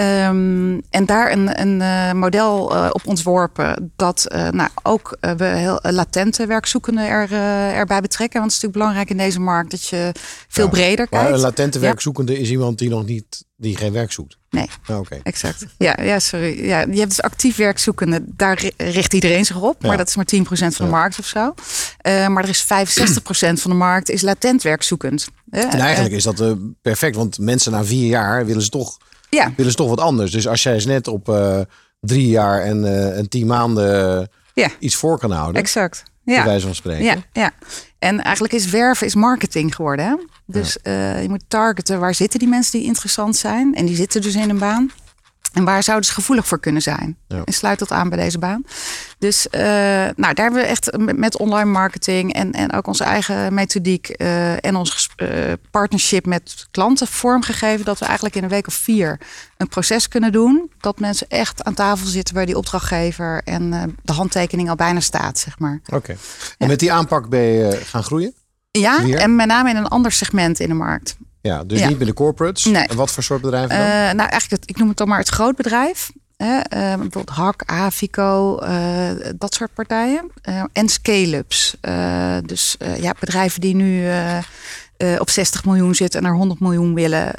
Um, 0.00 0.82
en 0.90 1.06
daar 1.06 1.32
een, 1.32 1.60
een 1.60 1.80
uh, 1.80 2.12
model 2.12 2.76
uh, 2.76 2.88
op 2.92 3.06
ontworpen 3.06 3.92
dat 3.96 4.26
uh, 4.28 4.48
nou, 4.48 4.70
ook 4.82 5.16
we 5.20 5.44
heel 5.44 5.78
latente 5.82 6.46
werkzoekenden 6.46 7.06
er, 7.06 7.32
erbij 7.74 8.00
betrekken. 8.00 8.40
Want 8.40 8.52
het 8.52 8.62
is 8.62 8.68
natuurlijk 8.68 8.72
belangrijk 8.72 9.10
in 9.10 9.16
deze 9.16 9.40
markt 9.40 9.70
dat 9.70 9.86
je 9.86 10.12
veel 10.48 10.64
ja, 10.64 10.70
breder 10.70 11.08
kijkt. 11.08 11.24
Maar 11.24 11.32
een 11.32 11.40
latente 11.40 11.78
werkzoekende 11.78 12.38
is 12.38 12.50
iemand 12.50 12.78
die 12.78 12.88
nog 12.88 13.06
niet, 13.06 13.44
die 13.56 13.76
geen 13.76 13.92
werk 13.92 14.12
zoekt. 14.12 14.38
Nee, 14.50 14.68
oh, 14.88 14.98
okay. 14.98 15.20
exact. 15.22 15.66
Ja, 15.78 15.96
ja, 16.02 16.18
sorry. 16.18 16.66
Ja, 16.66 16.80
je 16.80 16.98
hebt 16.98 17.08
dus 17.08 17.22
actief 17.22 17.56
werkzoekende. 17.56 18.22
Daar 18.26 18.62
richt 18.76 19.14
iedereen 19.14 19.44
zich 19.44 19.60
op. 19.60 19.76
Ja. 19.82 19.88
Maar 19.88 19.96
dat 19.96 20.08
is 20.08 20.16
maar 20.16 20.28
10% 20.34 20.38
van 20.48 20.86
de 20.86 20.92
markt 20.92 21.18
of 21.18 21.26
zo. 21.26 21.54
maar 22.02 22.42
er 22.42 22.48
is 22.48 22.64
65% 22.64 22.66
van 23.52 23.70
de 23.70 23.76
markt 23.76 24.08
is 24.08 24.22
latent 24.22 24.62
werkzoekend. 24.62 25.28
en 25.50 25.70
eigenlijk 25.70 26.14
is 26.14 26.22
dat 26.22 26.56
perfect. 26.82 27.16
Want 27.16 27.38
mensen 27.38 27.72
na 27.72 27.84
vier 27.84 28.06
jaar 28.06 28.46
willen 28.46 28.62
ze 28.62 28.68
toch 28.68 28.98
ja. 29.30 29.52
willen 29.56 29.70
ze 29.70 29.76
toch 29.76 29.88
wat 29.88 30.00
anders. 30.00 30.30
Dus 30.30 30.48
als 30.48 30.62
jij 30.62 30.74
eens 30.74 30.86
net 30.86 31.08
op 31.08 31.28
uh, 31.28 31.60
drie 32.00 32.28
jaar 32.28 32.62
en, 32.62 32.82
uh, 32.82 33.18
en 33.18 33.28
tien 33.28 33.46
maanden 33.46 34.28
ja. 34.54 34.68
iets 34.78 34.94
voor 34.94 35.18
kan 35.18 35.30
houden. 35.30 35.62
Exact. 35.62 36.02
Ja. 36.24 36.36
Bij 36.36 36.44
wijze 36.44 36.66
van 36.66 36.74
spreken. 36.74 37.04
Ja, 37.04 37.16
ja. 37.32 37.50
En 37.98 38.20
eigenlijk 38.20 38.54
is 38.54 38.70
werven 38.70 39.06
is 39.06 39.14
marketing 39.14 39.74
geworden. 39.74 40.04
Hè? 40.04 40.14
Dus 40.46 40.78
je 40.82 41.26
moet 41.28 41.44
targeten 41.48 42.00
waar 42.00 42.14
zitten 42.14 42.38
die 42.38 42.48
mensen 42.48 42.78
die 42.78 42.86
interessant 42.86 43.36
zijn. 43.36 43.74
En 43.74 43.86
die 43.86 43.96
zitten 43.96 44.22
dus 44.22 44.34
in 44.34 44.50
een 44.50 44.58
baan. 44.58 44.90
En 45.52 45.64
waar 45.64 45.82
zouden 45.82 46.06
ze 46.06 46.14
gevoelig 46.14 46.46
voor 46.46 46.60
kunnen 46.60 46.82
zijn? 46.82 47.18
En 47.28 47.52
sluit 47.52 47.78
dat 47.78 47.90
aan 47.90 48.08
bij 48.08 48.18
deze 48.18 48.38
baan. 48.38 48.64
Dus 49.18 49.46
uh, 49.50 49.60
nou, 49.60 50.14
daar 50.16 50.34
hebben 50.34 50.60
we 50.60 50.66
echt 50.66 50.96
met 50.96 51.36
online 51.36 51.70
marketing 51.70 52.32
en, 52.32 52.52
en 52.52 52.72
ook 52.72 52.86
onze 52.86 53.04
eigen 53.04 53.54
methodiek 53.54 54.14
uh, 54.16 54.64
en 54.64 54.76
ons 54.76 55.08
uh, 55.16 55.28
partnership 55.70 56.26
met 56.26 56.66
klanten 56.70 57.06
vormgegeven. 57.06 57.84
Dat 57.84 57.98
we 57.98 58.04
eigenlijk 58.04 58.36
in 58.36 58.42
een 58.42 58.48
week 58.48 58.66
of 58.66 58.74
vier 58.74 59.20
een 59.56 59.68
proces 59.68 60.08
kunnen 60.08 60.32
doen. 60.32 60.70
Dat 60.78 61.00
mensen 61.00 61.28
echt 61.28 61.64
aan 61.64 61.74
tafel 61.74 62.06
zitten 62.06 62.34
bij 62.34 62.46
die 62.46 62.56
opdrachtgever 62.56 63.42
en 63.44 63.94
de 64.02 64.12
handtekening 64.12 64.68
al 64.68 64.76
bijna 64.76 65.00
staat, 65.00 65.38
zeg 65.38 65.58
maar. 65.58 65.80
Oké. 65.92 66.16
En 66.58 66.68
met 66.68 66.78
die 66.78 66.92
aanpak 66.92 67.28
ben 67.28 67.40
je 67.40 67.80
gaan 67.84 68.02
groeien? 68.02 68.34
Ja, 68.70 69.04
en 69.04 69.36
met 69.36 69.46
name 69.46 69.70
in 69.70 69.76
een 69.76 69.88
ander 69.88 70.12
segment 70.12 70.60
in 70.60 70.68
de 70.68 70.74
markt. 70.74 71.16
Ja, 71.40 71.64
dus 71.64 71.86
niet 71.86 71.98
bij 71.98 72.06
de 72.06 72.12
corporates. 72.12 72.64
Nee. 72.64 72.86
En 72.86 72.96
wat 72.96 73.10
voor 73.10 73.22
soort 73.22 73.40
bedrijven 73.40 73.76
dan? 73.76 73.86
Uh, 73.86 73.92
nou, 73.92 74.16
eigenlijk, 74.16 74.50
het, 74.50 74.70
ik 74.70 74.76
noem 74.76 74.88
het 74.88 74.96
dan 74.96 75.08
maar 75.08 75.18
het 75.18 75.28
grootbedrijf. 75.28 76.10
Hè? 76.36 76.56
Uh, 76.56 76.62
bijvoorbeeld 76.70 77.28
Hak, 77.28 77.62
Avico, 77.66 78.58
uh, 78.62 79.10
dat 79.36 79.54
soort 79.54 79.74
partijen. 79.74 80.30
en 80.72 80.88
scale-ups. 80.88 81.76
dus 82.44 82.76
ja, 83.00 83.14
bedrijven 83.20 83.60
die 83.60 83.74
nu 83.74 84.10
op 85.18 85.30
60 85.30 85.64
miljoen 85.64 85.94
zitten 85.94 86.20
en 86.20 86.26
naar 86.26 86.36
100 86.36 86.60
miljoen 86.60 86.94
willen. 86.94 87.34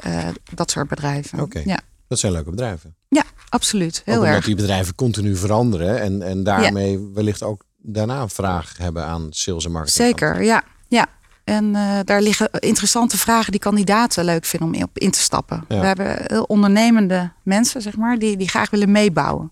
dat 0.54 0.72
soort 0.72 0.88
bedrijven. 0.88 1.40
Oké, 1.40 1.62
ja. 1.66 1.80
dat 2.08 2.20
zijn 2.20 2.32
leuke 2.32 2.50
bedrijven. 2.50 2.96
Ja, 3.10 3.24
absoluut. 3.50 4.02
Heel 4.06 4.16
ook 4.16 4.20
omdat 4.20 4.36
erg. 4.36 4.46
die 4.46 4.56
bedrijven 4.56 4.96
continu 4.96 5.36
veranderen. 5.36 6.02
En, 6.02 6.22
en 6.22 6.44
daarmee 6.44 7.10
wellicht 7.14 7.44
ook 7.44 7.64
daarna 7.78 8.22
een 8.22 8.30
vraag 8.30 8.78
hebben 8.78 9.06
aan 9.06 9.28
sales 9.30 9.66
en 9.66 9.72
marketing. 9.72 10.08
Zeker, 10.08 10.44
ja. 10.44 10.64
ja. 10.88 11.08
En 11.44 11.66
uh, 11.66 12.00
daar 12.04 12.22
liggen 12.22 12.50
interessante 12.52 13.18
vragen 13.18 13.52
die 13.52 13.62
kandidaten 13.62 14.26
leuk 14.26 14.46
vinden 14.46 14.74
om 14.74 14.84
op 14.84 14.98
in 14.98 15.12
te 15.12 15.20
stappen. 15.20 15.64
We 15.68 15.76
hebben 15.76 16.18
heel 16.24 16.44
ondernemende 16.44 17.32
mensen, 17.44 17.82
zeg 17.82 17.98
maar, 17.98 18.20
die, 18.20 18.38
die 18.38 18.50
graag 18.50 18.70
willen 18.70 18.92
meebouwen. 18.92 19.50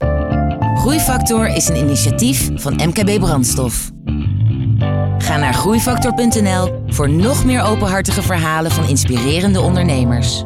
Groeifactor 0.75 1.47
is 1.47 1.67
een 1.67 1.75
initiatief 1.75 2.49
van 2.53 2.73
MKB 2.73 3.19
Brandstof. 3.19 3.91
Ga 5.17 5.37
naar 5.37 5.53
groeifactor.nl 5.53 6.83
voor 6.87 7.09
nog 7.09 7.45
meer 7.45 7.63
openhartige 7.63 8.21
verhalen 8.21 8.71
van 8.71 8.87
inspirerende 8.87 9.61
ondernemers. 9.61 10.43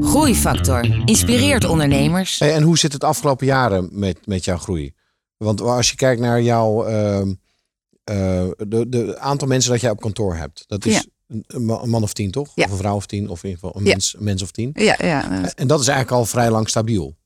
Groeifactor 0.00 1.02
inspireert 1.04 1.64
ondernemers. 1.64 2.38
Hey, 2.38 2.54
en 2.54 2.62
hoe 2.62 2.78
zit 2.78 2.92
het 2.92 3.04
afgelopen 3.04 3.46
jaren 3.46 3.88
met, 3.92 4.26
met 4.26 4.44
jouw 4.44 4.56
groei? 4.56 4.94
Want 5.36 5.60
als 5.60 5.90
je 5.90 5.96
kijkt 5.96 6.20
naar 6.20 6.42
jouw. 6.42 6.88
Uh, 6.88 7.20
uh, 8.10 8.50
de, 8.68 8.88
de 8.88 9.18
aantal 9.18 9.48
mensen 9.48 9.70
dat 9.70 9.80
jij 9.80 9.90
op 9.90 10.00
kantoor 10.00 10.34
hebt. 10.34 10.64
Dat 10.66 10.84
is 10.84 11.08
een 11.46 11.64
man 11.64 12.02
of 12.02 12.12
tien, 12.12 12.30
toch? 12.30 12.52
Ja. 12.54 12.64
Of 12.64 12.70
een 12.70 12.76
vrouw 12.76 12.94
of 12.94 13.06
tien, 13.06 13.28
of 13.28 13.42
in 13.42 13.48
ieder 13.48 13.64
geval 13.64 13.80
een, 13.80 13.88
mens, 13.88 14.16
een 14.18 14.24
mens 14.24 14.42
of 14.42 14.50
tien. 14.50 14.70
Ja, 14.74 14.96
ja. 14.98 15.30
En 15.54 15.66
dat 15.66 15.80
is 15.80 15.88
eigenlijk 15.88 16.18
al 16.18 16.26
vrij 16.26 16.50
lang 16.50 16.68
stabiel. 16.68 17.16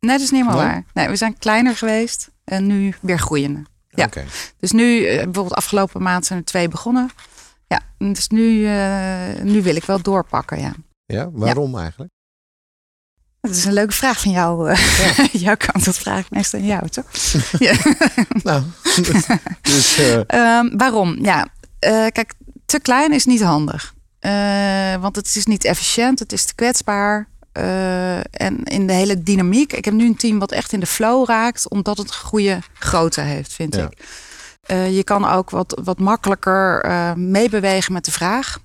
Nee, 0.00 0.16
dat 0.16 0.20
is 0.20 0.30
niet 0.30 0.44
helemaal 0.44 0.66
waar. 0.66 0.84
Nee, 0.94 1.08
we 1.08 1.16
zijn 1.16 1.38
kleiner 1.38 1.76
geweest 1.76 2.30
en 2.44 2.66
nu 2.66 2.94
weer 3.00 3.18
groeiende. 3.18 3.62
Ja. 3.88 4.04
Okay. 4.04 4.24
Dus 4.58 4.72
nu, 4.72 5.06
eh, 5.06 5.14
bijvoorbeeld 5.24 5.54
afgelopen 5.54 6.02
maand 6.02 6.26
zijn 6.26 6.38
er 6.38 6.44
twee 6.44 6.68
begonnen. 6.68 7.10
Ja, 7.66 7.80
dus 7.98 8.28
nu, 8.28 8.58
uh, 8.58 9.42
nu 9.42 9.62
wil 9.62 9.76
ik 9.76 9.84
wel 9.84 10.02
doorpakken, 10.02 10.60
ja. 10.60 10.72
Ja, 11.06 11.30
waarom 11.30 11.78
eigenlijk? 11.78 12.12
Dat 13.40 13.50
is 13.50 13.64
een 13.64 13.72
leuke 13.72 13.92
vraag 13.92 14.20
van 14.20 14.30
jou. 14.30 14.70
Eh. 14.70 15.16
Ja. 15.16 15.26
Jouw 15.46 15.56
kant, 15.56 15.84
dat 15.84 15.98
vraag 15.98 16.18
ik 16.18 16.30
meestal 16.30 16.60
aan 16.60 16.66
jou, 16.66 16.88
toch? 16.88 17.04
ja. 17.58 17.74
nou, 18.42 18.62
dus, 19.62 19.98
uh... 19.98 20.16
um, 20.58 20.76
waarom? 20.76 21.18
Ja, 21.22 21.46
uh, 21.80 22.06
kijk, 22.06 22.32
te 22.66 22.80
klein 22.80 23.12
is 23.12 23.24
niet 23.24 23.42
handig. 23.42 23.94
Uh, 24.20 24.94
want 24.96 25.16
het 25.16 25.36
is 25.36 25.46
niet 25.46 25.64
efficiënt, 25.64 26.18
het 26.18 26.32
is 26.32 26.44
te 26.44 26.54
kwetsbaar. 26.54 27.28
en 28.30 28.64
in 28.64 28.86
de 28.86 28.92
hele 28.92 29.22
dynamiek. 29.22 29.72
Ik 29.72 29.84
heb 29.84 29.94
nu 29.94 30.06
een 30.06 30.16
team 30.16 30.38
wat 30.38 30.52
echt 30.52 30.72
in 30.72 30.80
de 30.80 30.86
flow 30.86 31.28
raakt, 31.28 31.68
omdat 31.68 31.98
het 31.98 32.08
een 32.08 32.14
goede 32.14 32.58
grootte 32.74 33.20
heeft, 33.20 33.52
vind 33.52 33.74
ja. 33.74 33.88
ik. 33.90 34.90
je 34.92 35.04
kan 35.04 35.28
ook 35.28 35.50
wat, 35.50 35.80
wat 35.84 35.98
makkelijker 35.98 36.88
meebewegen 37.18 37.92
met 37.92 38.04
de 38.04 38.12
vraag. 38.12 38.58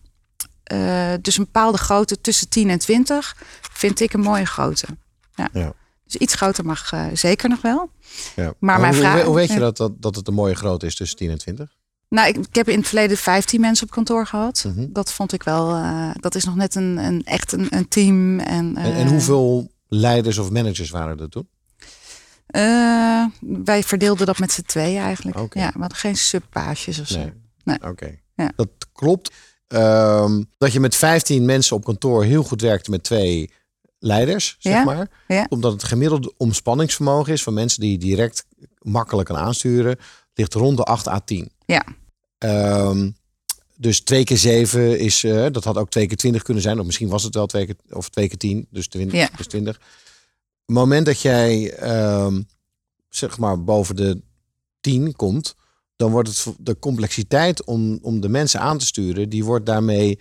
Dus 1.22 1.38
een 1.38 1.43
bepaalde 1.43 1.77
grootte 1.77 2.22
tussen 2.22 2.50
10 2.50 2.69
en 2.69 2.79
20 2.79 3.36
vind 3.72 4.00
ik 4.00 4.13
een 4.13 4.19
mooie 4.19 4.45
grootte. 4.45 4.88
Ja. 5.36 5.50
ja. 5.53 5.74
Dus 6.05 6.15
iets 6.15 6.36
groter 6.36 6.65
mag 6.65 6.91
uh, 6.93 7.05
zeker 7.13 7.50
nog 7.50 7.62
wel. 7.62 7.89
Ja. 8.36 8.53
Maar, 8.60 8.79
mijn 8.79 8.93
hoe, 8.93 9.01
vraag, 9.01 9.24
hoe 9.24 9.36
weet 9.36 9.51
je 9.51 9.60
dat, 9.60 9.77
dat, 9.77 10.01
dat 10.01 10.15
het 10.15 10.27
een 10.27 10.34
mooie 10.34 10.55
grootte 10.55 10.86
is 10.86 10.95
tussen 10.95 11.17
10 11.17 11.29
en 11.29 11.38
20? 11.38 11.75
Nou, 12.10 12.27
ik, 12.27 12.38
ik 12.38 12.55
heb 12.55 12.69
in 12.69 12.77
het 12.77 12.88
verleden 12.88 13.17
15 13.17 13.62
mensen 13.62 13.86
op 13.86 13.91
kantoor 13.91 14.27
gehad. 14.27 14.63
Mm 14.67 14.74
-hmm. 14.74 14.93
Dat 14.93 15.12
vond 15.12 15.34
ik 15.34 15.43
wel, 15.43 15.77
uh, 15.77 16.12
dat 16.19 16.36
is 16.36 16.43
nog 16.43 16.55
net 16.55 16.75
een, 16.75 16.98
een 16.98 17.24
echt 17.24 17.51
een, 17.51 17.67
een 17.69 17.88
team. 17.88 18.39
En, 18.39 18.77
en, 18.77 18.95
en, 18.95 19.07
hoeveel 19.07 19.72
leiders 19.88 20.38
of 20.38 20.50
managers 20.50 20.89
waren 20.89 21.19
er 21.19 21.29
toen? 21.29 21.48
wij 23.39 23.84
verdeelden 23.84 24.25
dat 24.25 24.39
met 24.39 24.51
z'n 24.51 24.62
tweeën 24.62 25.01
eigenlijk. 25.01 25.38
Okay. 25.39 25.63
Ja, 25.63 25.72
we 25.74 25.79
hadden 25.79 25.98
geen 25.98 26.15
subpages 26.15 27.00
of 27.00 27.07
zo. 27.07 27.17
Nee. 27.17 27.34
nee. 27.63 27.75
Oké, 27.75 27.88
okay. 27.88 28.22
ja. 28.36 28.51
dat 28.55 28.69
klopt. 28.93 29.31
Um, 29.75 30.50
dat 30.58 30.74
je 30.74 30.79
met 30.79 30.96
15 30.96 31.46
mensen 31.46 31.75
op 31.75 31.84
kantoor 31.84 32.24
heel 32.24 32.44
goed 32.44 32.62
werkte 32.62 32.91
met 32.91 33.03
twee 33.03 33.51
leiders, 34.00 34.55
zeg 34.60 34.74
ja? 34.74 34.84
maar. 34.84 35.10
Ja? 35.27 35.46
Omdat 35.50 35.72
het 35.72 35.84
gemiddelde 35.84 36.34
omspanningsvermogen 36.38 37.34
is 37.34 37.44
van 37.44 37.53
mensen 37.53 37.82
die 37.82 37.98
direct 37.98 38.46
makkelijk 38.79 39.27
kan 39.27 39.38
aansturen, 39.38 39.98
ligt 40.34 40.53
rond 40.53 40.77
de 40.77 40.84
8 40.84 41.08
à 41.08 41.20
10. 41.20 41.51
Ja. 41.65 41.86
Um, 42.39 43.15
dus 43.77 44.00
twee 44.00 44.24
keer 44.24 44.38
zeven 44.38 45.00
is, 45.00 45.24
uh, 45.24 45.46
dat 45.51 45.63
had 45.63 45.77
ook 45.77 45.89
twee 45.89 46.08
keer 46.08 46.17
20 46.17 46.41
kunnen 46.41 46.63
zijn. 46.63 46.79
Of 46.79 46.86
misschien 46.86 47.10
was 47.10 47.24
het 47.24 47.36
wel 47.36 47.46
twee 47.46 47.65
keer, 47.65 47.75
of 47.89 48.10
twee 48.10 48.27
keer 48.27 48.38
10, 48.38 48.67
dus 48.70 48.88
20. 48.88 49.20
Ja. 49.20 49.29
Dus 49.38 49.48
20. 49.48 49.74
Het 50.65 50.75
moment 50.75 51.05
dat 51.05 51.22
jij, 51.22 51.77
um, 52.24 52.48
zeg 53.10 53.38
maar, 53.38 53.63
boven 53.63 53.96
de 53.96 54.22
10 54.82 55.15
komt, 55.15 55.55
dan 55.96 56.12
wordt 56.12 56.30
het 56.30 56.56
de 56.58 56.80
complexiteit 56.80 57.66
om, 57.66 58.00
om 58.02 58.22
de 58.22 58.30
mensen 58.30 58.60
aan 58.60 58.78
te 58.78 58.86
sturen, 58.86 59.30
die 59.30 59.46
wordt 59.46 59.66
daarmee 59.66 60.20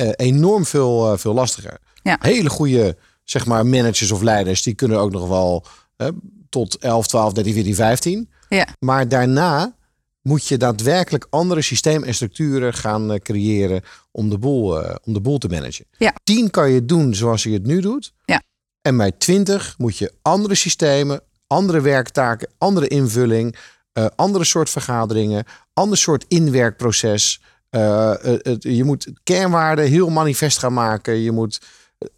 uh, 0.00 0.10
enorm 0.16 0.64
veel, 0.64 1.12
uh, 1.12 1.18
veel 1.18 1.34
lastiger. 1.34 1.78
Ja. 2.02 2.18
Hele 2.20 2.50
goede, 2.50 2.96
zeg 3.24 3.46
maar, 3.46 3.66
managers 3.66 4.10
of 4.10 4.22
leiders, 4.22 4.62
die 4.62 4.74
kunnen 4.74 4.98
ook 4.98 5.12
nog 5.12 5.28
wel 5.28 5.66
uh, 5.96 6.08
tot 6.48 6.76
11, 6.78 7.06
12, 7.06 7.32
13, 7.32 7.52
14, 7.52 7.74
15. 7.74 8.30
Ja. 8.48 8.68
Maar 8.78 9.08
daarna 9.08 9.76
moet 10.22 10.46
je 10.46 10.56
daadwerkelijk 10.56 11.26
andere 11.30 11.62
systemen 11.62 12.08
en 12.08 12.14
structuren 12.14 12.74
gaan 12.74 13.18
creëren 13.18 13.82
om 14.10 14.30
de 14.30 14.38
boel, 14.38 14.82
om 15.04 15.12
de 15.12 15.20
boel 15.20 15.38
te 15.38 15.48
managen. 15.48 15.84
Ja. 15.98 16.14
10 16.24 16.50
kan 16.50 16.70
je 16.70 16.84
doen 16.84 17.14
zoals 17.14 17.42
je 17.42 17.50
het 17.50 17.66
nu 17.66 17.80
doet. 17.80 18.12
Ja. 18.24 18.42
En 18.82 18.96
bij 18.96 19.12
20 19.12 19.74
moet 19.78 19.96
je 19.96 20.12
andere 20.22 20.54
systemen, 20.54 21.20
andere 21.46 21.80
werktaken, 21.80 22.48
andere 22.58 22.88
invulling, 22.88 23.56
uh, 23.98 24.06
andere 24.16 24.44
soort 24.44 24.70
vergaderingen, 24.70 25.44
ander 25.72 25.98
soort 25.98 26.24
inwerkproces. 26.28 27.40
Uh, 27.70 28.12
het, 28.20 28.62
je 28.62 28.84
moet 28.84 29.08
kernwaarden 29.22 29.86
heel 29.86 30.10
manifest 30.10 30.58
gaan 30.58 30.72
maken. 30.72 31.20
Je 31.20 31.32
moet, 31.32 31.60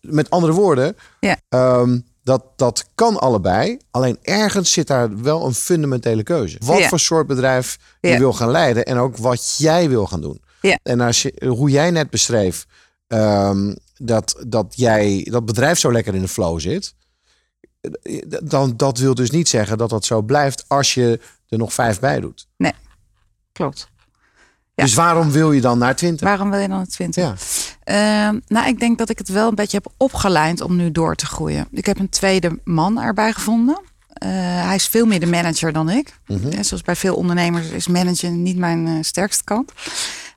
met 0.01 0.31
andere 0.31 0.53
woorden, 0.53 0.97
ja. 1.21 1.39
um, 1.49 2.07
dat, 2.23 2.45
dat 2.57 2.85
kan 2.95 3.19
allebei. 3.19 3.79
Alleen 3.91 4.19
ergens 4.23 4.73
zit 4.73 4.87
daar 4.87 5.23
wel 5.23 5.47
een 5.47 5.55
fundamentele 5.55 6.23
keuze. 6.23 6.57
Wat 6.65 6.79
ja. 6.79 6.89
voor 6.89 7.01
soort 7.01 7.27
bedrijf 7.27 7.79
je 8.01 8.09
Ja. 8.09 8.19
wil 8.19 8.33
gaan 8.33 8.51
leiden 8.51 8.85
en 8.85 8.99
ook 8.99 9.17
wat 9.17 9.57
jij 9.59 9.89
wil 9.89 10.07
gaan 10.07 10.21
doen. 10.21 10.41
Ja. 10.61 10.79
En 10.83 11.01
als 11.01 11.23
je, 11.23 11.47
hoe 11.47 11.71
jij 11.71 11.91
net 11.91 12.11
beschreef, 12.11 12.67
um, 13.09 13.77
dat, 13.97 14.45
dat 14.47 14.73
jij 14.77 15.27
dat 15.31 15.45
bedrijf 15.45 15.79
zo 15.79 15.93
lekker 15.93 16.15
in 16.15 16.21
de 16.21 16.29
flow 16.29 16.61
zit. 16.61 16.95
Dan 18.43 18.77
dat 18.77 18.99
wil 18.99 19.15
dus 19.15 19.31
niet 19.31 19.49
zeggen 19.49 19.79
dat 19.79 19.91
dat 19.91 20.05
zo 20.05 20.23
blijft 20.23 20.65
als 20.67 20.95
je 20.95 21.21
er 21.49 21.59
nog 21.59 21.73
vijf 21.73 22.01
bij 22.01 22.21
doet. 22.21 22.49
Nee, 22.57 22.73
klopt. 23.53 23.91
Ja. 24.75 24.85
Dus 24.85 24.95
waarom 24.95 25.31
wil 25.31 25.53
je 25.53 25.61
dan 25.61 25.79
naar 25.79 25.97
20? 25.97 26.27
Waarom 26.27 26.51
wil 26.51 26.61
je 26.61 26.69
dan 26.69 26.77
naar 26.77 26.87
20? 26.87 27.25
Ja. 27.25 27.35
Uh, 28.33 28.41
nou, 28.47 28.69
ik 28.69 28.81
denk 28.81 28.99
dat 28.99 29.09
ik 29.09 29.19
het 29.19 29.29
wel 29.29 29.49
een 29.49 29.55
beetje 29.55 29.77
heb 29.77 29.93
opgeleid 29.97 30.61
om 30.61 30.77
nu 30.77 30.93
door 30.93 31.15
te 31.15 31.27
groeien. 31.27 31.69
Ik 31.71 31.87
heb 31.87 31.99
een 31.99 32.09
tweede 32.09 32.59
man 32.65 33.01
erbij 33.01 33.33
gevonden. 33.33 33.81
Uh, 34.25 34.31
hij 34.67 34.75
is 34.75 34.87
veel 34.87 35.07
meer 35.07 35.21
de 35.21 35.27
manager 35.27 35.73
dan 35.73 35.91
ik. 35.91 36.15
En 36.27 36.65
zoals 36.65 36.83
bij 36.83 36.97
veel 36.97 37.15
ondernemers 37.15 37.69
is 37.69 37.87
managen 37.87 38.43
niet 38.43 38.57
mijn 38.57 38.87
uh, 38.87 38.99
sterkste 39.01 39.45
kant. 39.45 39.73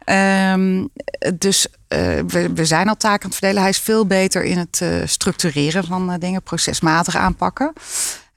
Um, 0.05 0.89
dus 1.35 1.67
uh, 1.67 1.97
we, 2.27 2.53
we, 2.53 2.65
zijn 2.65 2.87
al 2.87 2.97
taken 2.97 3.23
aan 3.23 3.29
het 3.29 3.37
verdelen. 3.37 3.61
Hij 3.61 3.71
is 3.71 3.79
veel 3.79 4.05
beter 4.05 4.43
in 4.43 4.57
het 4.57 4.83
structureren 5.05 5.83
van 5.83 6.15
dingen, 6.19 6.43
procesmatig 6.43 7.15
aanpakken. 7.15 7.73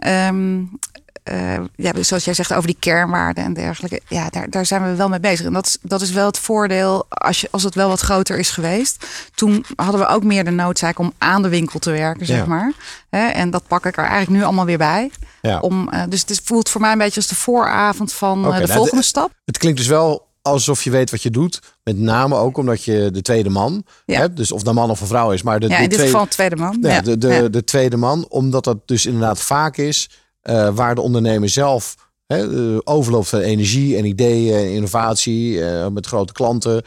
Um, 0.06 0.70
eh, 1.24 1.54
ja, 1.76 1.92
zoals 2.02 2.24
jij 2.24 2.34
zegt 2.34 2.52
over 2.54 2.66
die 2.66 2.76
kernwaarden 2.78 3.44
en 3.44 3.52
dergelijke. 3.52 4.00
Ja, 4.08 4.28
daar, 4.30 4.50
daar 4.50 4.66
zijn 4.66 4.82
we 4.84 4.94
wel 4.94 5.08
mee 5.08 5.20
bezig. 5.20 5.46
En 5.46 5.52
dat 5.52 5.66
is, 5.66 5.78
dat 5.82 6.00
is 6.00 6.10
wel 6.10 6.26
het 6.26 6.38
voordeel 6.38 7.06
als, 7.08 7.40
je, 7.40 7.48
als 7.50 7.62
het 7.62 7.74
wel 7.74 7.88
wat 7.88 8.00
groter 8.00 8.38
is 8.38 8.50
geweest. 8.50 9.06
Toen 9.34 9.64
hadden 9.76 10.00
we 10.00 10.06
ook 10.06 10.24
meer 10.24 10.44
de 10.44 10.50
noodzaak 10.50 10.98
om 10.98 11.12
aan 11.18 11.42
de 11.42 11.48
winkel 11.48 11.78
te 11.78 11.90
werken, 11.90 12.26
zeg 12.26 12.36
Ja. 12.38 12.44
maar. 12.46 12.72
Hè, 13.10 13.26
en 13.28 13.50
dat 13.50 13.66
pak 13.66 13.86
ik 13.86 13.96
er 13.96 14.04
eigenlijk 14.04 14.38
nu 14.38 14.44
allemaal 14.44 14.64
weer 14.64 14.78
bij. 14.78 15.10
Ja. 15.42 15.58
Om, 15.60 15.88
eh, 15.88 16.02
dus 16.08 16.20
het 16.26 16.40
voelt 16.44 16.68
voor 16.68 16.80
mij 16.80 16.92
een 16.92 16.98
beetje 16.98 17.20
als 17.20 17.28
de 17.28 17.34
vooravond 17.34 18.12
van 18.12 18.38
eh, 18.44 18.52
de 18.52 18.58
nou, 18.58 18.72
volgende 18.72 19.00
de- 19.00 19.06
stap. 19.06 19.30
Het 19.44 19.58
klinkt 19.58 19.78
dus 19.78 19.86
wel 19.88 20.26
alsof 20.42 20.82
je 20.82 20.90
weet 20.90 21.10
wat 21.10 21.22
je 21.22 21.30
doet. 21.30 21.60
Met 21.84 21.98
name 21.98 22.34
ook 22.36 22.56
omdat 22.56 22.84
je 22.84 23.10
de 23.12 23.22
tweede 23.22 23.50
man 23.50 23.84
Ja. 24.06 24.20
hebt. 24.20 24.36
Dus 24.36 24.52
of 24.52 24.62
dat 24.62 24.74
man 24.74 24.90
of 24.90 25.00
een 25.00 25.06
vrouw 25.06 25.30
is. 25.32 25.42
Maar 25.42 25.60
de, 25.60 25.68
Ja, 25.68 25.76
de 25.76 25.82
in 25.82 25.88
dit 25.88 25.98
tweede, 25.98 26.12
geval 26.12 26.28
tweede 26.28 26.56
man. 26.56 26.78
ja, 26.80 26.90
Ja, 26.92 27.00
de, 27.00 27.18
de, 27.18 27.50
de 27.50 27.64
tweede 27.64 27.96
man. 27.96 28.26
Omdat 28.28 28.64
dat 28.64 28.78
dus 28.88 29.06
inderdaad 29.06 29.40
vaak 29.40 29.76
is 29.76 30.10
eh, 30.44 30.74
waar 30.74 30.94
de 30.94 31.00
ondernemer 31.00 31.48
zelf 31.48 31.94
hè, 32.26 32.72
eh, 32.74 32.78
overloopt 32.84 33.28
van 33.28 33.38
energie 33.38 33.96
en 33.96 34.04
ideeën 34.04 34.54
en 34.56 34.72
innovatie 34.72 35.64
eh, 35.64 35.88
met 35.88 36.06
grote 36.06 36.32
klanten. 36.32 36.82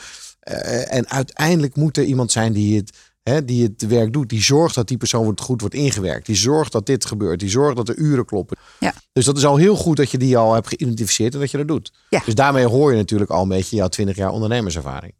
En 0.87 1.09
uiteindelijk 1.09 1.75
moet 1.75 1.97
er 1.97 2.03
iemand 2.03 2.31
zijn 2.31 2.53
die 2.53 2.77
het, 2.77 2.91
hè, 3.23 3.45
die 3.45 3.63
het 3.63 3.87
werk 3.87 4.13
doet. 4.13 4.29
Die 4.29 4.41
zorgt 4.43 4.75
dat 4.75 4.87
die 4.87 4.97
persoon 4.97 5.39
goed 5.39 5.61
wordt 5.61 5.75
ingewerkt. 5.75 6.25
Die 6.25 6.35
zorgt 6.35 6.71
dat 6.71 6.85
dit 6.85 7.05
gebeurt. 7.05 7.39
Die 7.39 7.49
zorgt 7.49 7.75
dat 7.77 7.85
de 7.85 7.95
uren 7.95 8.25
kloppen. 8.25 8.57
Ja. 8.79 8.93
Dus 9.13 9.25
dat 9.25 9.37
is 9.37 9.45
al 9.45 9.55
heel 9.55 9.75
goed 9.75 9.97
dat 9.97 10.11
je 10.11 10.17
die 10.17 10.37
al 10.37 10.53
hebt 10.53 10.67
geïdentificeerd 10.67 11.33
en 11.33 11.39
dat 11.39 11.51
je 11.51 11.57
dat 11.57 11.67
doet. 11.67 11.93
Ja. 12.09 12.21
Dus 12.25 12.35
daarmee 12.35 12.65
hoor 12.65 12.91
je 12.91 12.97
natuurlijk 12.97 13.31
al 13.31 13.41
een 13.41 13.47
beetje 13.49 13.75
jouw 13.75 13.87
20 13.87 14.15
jaar 14.15 14.31
ondernemerservaring. 14.31 15.13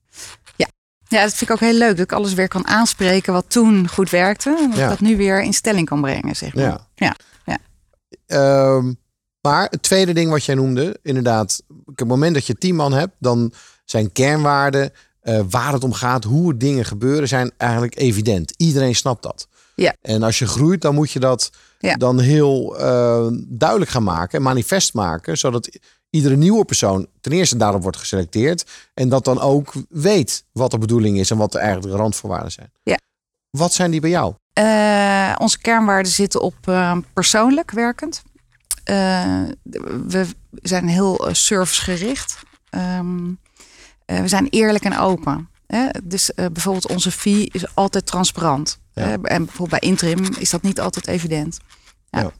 Ja, 1.10 1.22
dat 1.22 1.34
vind 1.34 1.50
ik 1.50 1.56
ook 1.56 1.70
heel 1.70 1.78
leuk. 1.78 1.90
Dat 1.98 2.06
ik 2.06 2.12
alles 2.12 2.34
weer 2.34 2.48
kan 2.48 2.68
aanspreken 2.68 3.34
wat 3.34 3.46
toen 3.48 3.88
goed 3.90 4.10
werkte. 4.10 4.56
En 4.60 4.70
dat 4.70 4.78
Ja. 4.78 4.84
ik 4.84 4.90
dat 4.90 5.00
nu 5.00 5.18
weer 5.18 5.44
in 5.44 5.54
stelling 5.54 5.86
kan 5.88 6.02
brengen, 6.02 6.36
zeg 6.36 6.54
maar. 6.56 6.64
Ja. 6.64 6.88
ja. 6.96 7.16
Ehm, 8.28 8.94
maar 9.42 9.68
het 9.70 9.82
tweede 9.82 10.14
ding 10.14 10.30
wat 10.30 10.44
jij 10.46 10.56
noemde, 10.56 11.00
inderdaad, 11.02 11.62
op 11.86 12.00
het 12.00 12.08
moment 12.08 12.34
dat 12.34 12.46
je 12.46 12.56
tien 12.56 12.76
man 12.76 12.94
hebt, 12.94 13.14
dan 13.20 13.52
zijn 13.86 14.12
kernwaarden, 14.12 14.92
eh, 15.20 15.42
waar 15.50 15.74
het 15.74 15.84
om 15.84 15.94
gaat, 15.94 16.24
hoe 16.24 16.58
dingen 16.58 16.86
gebeuren, 16.86 17.28
zijn 17.28 17.52
eigenlijk 17.58 17.96
evident. 17.98 18.54
Iedereen 18.58 18.96
snapt 18.96 19.24
dat. 19.24 19.48
Ja. 19.76 19.96
En 20.02 20.24
als 20.24 20.40
je 20.40 20.48
groeit, 20.48 20.82
dan 20.82 20.96
moet 20.96 21.12
je 21.12 21.20
dat 21.20 21.52
Ja. 21.80 21.96
dan 21.96 22.20
heel 22.20 22.78
eh, 22.80 23.28
duidelijk 23.48 23.92
gaan 23.92 24.04
maken, 24.04 24.42
manifest 24.42 24.94
maken, 24.94 25.38
zodat 25.38 25.70
iedere 26.10 26.36
nieuwe 26.36 26.66
persoon 26.66 27.08
ten 27.22 27.32
eerste 27.32 27.58
daarop 27.58 27.82
wordt 27.82 27.98
geselecteerd 27.98 28.66
en 28.94 29.10
dat 29.10 29.26
dan 29.26 29.40
ook 29.40 29.74
weet 29.90 30.44
wat 30.52 30.72
de 30.72 30.78
bedoeling 30.78 31.20
is 31.20 31.32
en 31.32 31.38
wat 31.38 31.52
de 31.52 31.60
eigenlijk 31.60 31.92
de 31.92 32.00
randvoorwaarden 32.00 32.52
zijn. 32.52 32.72
Ja. 32.84 33.00
Wat 33.50 33.74
zijn 33.74 33.92
die 33.92 34.00
bij 34.02 34.10
jou? 34.10 34.34
Eh, 34.58 35.34
onze 35.38 35.60
kernwaarden 35.60 36.12
zitten 36.12 36.42
op 36.42 36.56
eh, 36.64 36.98
persoonlijk 37.14 37.72
werkend. 37.72 38.24
Eh, 38.84 39.44
we 40.08 40.28
zijn 40.62 40.88
heel 40.88 41.30
servicegericht. 41.32 42.40
Eh, 42.70 43.00
we 44.06 44.28
zijn 44.28 44.48
eerlijk 44.50 44.84
en 44.84 44.98
open. 44.98 45.50
Hè? 45.68 45.88
Dus 46.04 46.32
bijvoorbeeld 46.36 46.88
onze 46.88 47.12
fee 47.12 47.50
is 47.52 47.76
altijd 47.76 48.06
transparant. 48.06 48.80
Ja. 48.94 49.04
En 49.04 49.46
bijvoorbeeld 49.46 49.80
bij 49.80 49.90
interim 49.90 50.26
is 50.40 50.50
dat 50.50 50.62
niet 50.62 50.80
altijd 50.80 51.08
evident. 51.08 51.58
Ja. 52.10 52.32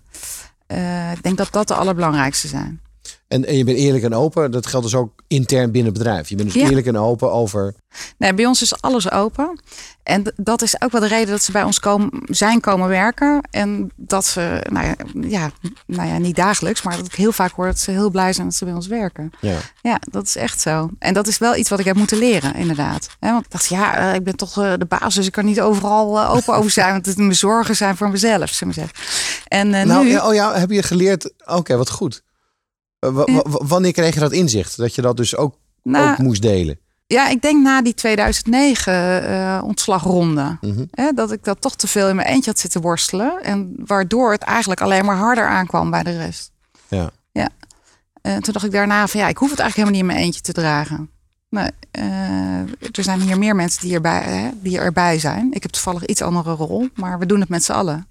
Ja. 0.68 1.12
Ik 1.12 1.24
denk 1.24 1.38
dat 1.38 1.52
dat 1.52 1.68
de 1.68 1.76
allerbelangrijkste 1.76 2.48
zijn. 2.48 2.82
En, 3.28 3.46
en 3.46 3.58
je 3.58 3.64
bent 3.64 3.78
eerlijk 3.78 4.04
en 4.04 4.14
open. 4.14 4.52
Dat 4.52 4.68
geldt 4.68 4.86
dus 4.86 4.96
ook 4.96 5.12
intern 5.28 5.72
binnen 5.72 5.94
het 5.94 6.02
bedrijf. 6.04 6.30
Je 6.30 6.36
bent 6.36 6.54
dus 6.54 6.62
Ja. 6.62 6.68
eerlijk 6.68 6.88
en 6.88 6.98
open 6.98 7.32
over. 7.32 7.74
Nee, 8.18 8.34
bij 8.34 8.46
ons 8.46 8.62
is 8.62 8.82
alles 8.82 9.12
open. 9.12 9.60
En 10.04 10.34
dat 10.36 10.62
is 10.62 10.82
ook 10.82 10.92
wel 10.92 11.02
de 11.02 11.08
reden 11.08 11.28
dat 11.30 11.44
ze 11.44 11.52
bij 11.52 11.64
ons 11.64 11.80
komen, 11.80 12.10
zijn 12.26 12.60
komen 12.60 12.88
werken. 12.88 13.42
En 13.52 13.92
dat 13.96 14.26
ze, 14.26 14.66
nou 14.70 14.86
ja, 14.86 14.96
ja, 15.22 15.52
nou 15.86 16.08
ja, 16.08 16.18
niet 16.18 16.36
dagelijks, 16.36 16.82
maar 16.82 16.98
dat 16.98 17.06
ik 17.06 17.14
heel 17.14 17.32
vaak 17.32 17.52
hoor 17.52 17.66
dat 17.66 17.80
ze 17.80 17.92
heel 17.92 18.10
blij 18.10 18.34
zijn 18.34 18.48
dat 18.48 18.56
ze 18.56 18.66
bij 18.66 18.74
ons 18.74 18.88
werken. 18.88 19.32
Ja. 19.42 19.58
Ja, 19.82 20.00
dat 20.12 20.28
is 20.28 20.36
echt 20.36 20.62
zo. 20.62 20.90
En 21.00 21.14
dat 21.14 21.28
is 21.28 21.38
wel 21.38 21.56
iets 21.56 21.70
wat 21.70 21.80
ik 21.80 21.86
heb 21.86 21.96
moeten 21.96 22.18
leren, 22.18 22.56
inderdaad. 22.56 23.08
Want 23.20 23.46
ik 23.46 23.52
dacht, 23.52 23.66
ja, 23.68 23.98
eh, 23.98 24.16
ik 24.16 24.24
ben 24.24 24.36
toch 24.36 24.58
eh, 24.64 24.74
de 24.78 24.86
baas, 24.86 25.16
dus 25.16 25.26
ik 25.26 25.32
kan 25.32 25.46
niet 25.46 25.62
overal 25.62 26.20
eh, 26.20 26.34
open 26.36 26.54
over 26.56 26.72
zijn. 26.72 26.92
Want 26.92 27.06
het 27.06 27.18
mijn 27.18 27.36
zorgen 27.36 27.76
zijn 27.76 27.98
voor 27.98 28.10
mezelf, 28.10 28.50
zullen 28.50 28.74
we 28.74 28.80
zeggen. 28.80 28.98
En 29.48 29.70
Nou, 29.70 30.04
nu, 30.06 30.12
ja, 30.12 30.28
oh 30.28 30.34
ja, 30.34 30.54
heb 30.60 30.70
je 30.70 30.84
geleerd? 30.84 31.34
Oké, 31.46 31.78
wat 31.78 31.90
goed. 31.90 32.26
Eh, 33.00 33.10
wa- 33.10 33.26
wa- 33.26 33.44
wa- 33.50 33.66
wanneer 33.66 33.92
kreeg 33.92 34.14
je 34.14 34.20
dat 34.20 34.32
inzicht? 34.32 34.78
Dat 34.78 34.96
je 34.96 35.02
dat 35.02 35.18
dus 35.18 35.36
ook, 35.36 35.56
nou, 35.84 36.12
ook 36.12 36.18
moest 36.18 36.42
delen? 36.42 36.80
Ja, 37.08 37.30
ik 37.30 37.42
denk 37.42 37.64
na 37.64 37.82
die 37.82 37.94
2009 37.94 38.94
eh, 39.24 39.62
ontslagronde. 39.64 40.58
Mhm. 40.62 40.86
Hè, 40.92 41.12
dat 41.12 41.32
ik 41.32 41.44
dat 41.44 41.62
toch 41.62 41.76
te 41.76 41.88
veel 41.88 42.10
in 42.10 42.16
mijn 42.16 42.28
eentje 42.28 42.50
had 42.50 42.60
zitten 42.60 42.82
worstelen. 42.82 43.44
En 43.44 43.74
waardoor 43.86 44.32
het 44.32 44.42
eigenlijk 44.42 44.82
alleen 44.82 45.06
maar 45.06 45.16
harder 45.16 45.48
aankwam 45.48 45.90
bij 45.92 46.04
de 46.04 46.18
rest. 46.18 46.52
Ja. 46.88 47.10
ja. 47.32 47.50
En 48.22 48.42
toen 48.42 48.54
dacht 48.54 48.66
ik 48.66 48.72
daarna 48.72 49.08
van 49.08 49.20
ja, 49.20 49.28
ik 49.28 49.38
hoef 49.38 49.50
het 49.50 49.60
eigenlijk 49.60 49.90
helemaal 49.90 49.92
niet 49.92 50.10
in 50.10 50.16
mijn 50.16 50.26
eentje 50.26 50.54
te 50.54 50.62
dragen. 50.62 51.10
Nee, 51.50 51.70
eh, 51.92 52.60
er 52.92 53.04
zijn 53.04 53.22
hier 53.22 53.38
meer 53.38 53.56
mensen 53.56 53.82
die, 53.82 53.94
erbij, 53.94 54.22
hè, 54.22 54.50
die 54.62 54.80
erbij 54.80 55.20
zijn. 55.20 55.54
Ik 55.54 55.62
heb 55.64 55.72
toevallig 55.72 56.06
iets 56.06 56.22
andere 56.22 56.52
rol, 56.52 56.90
maar 56.96 57.20
we 57.20 57.26
doen 57.26 57.40
het 57.40 57.50
met 57.50 57.64
z'n 57.64 57.72
allen. 57.72 58.08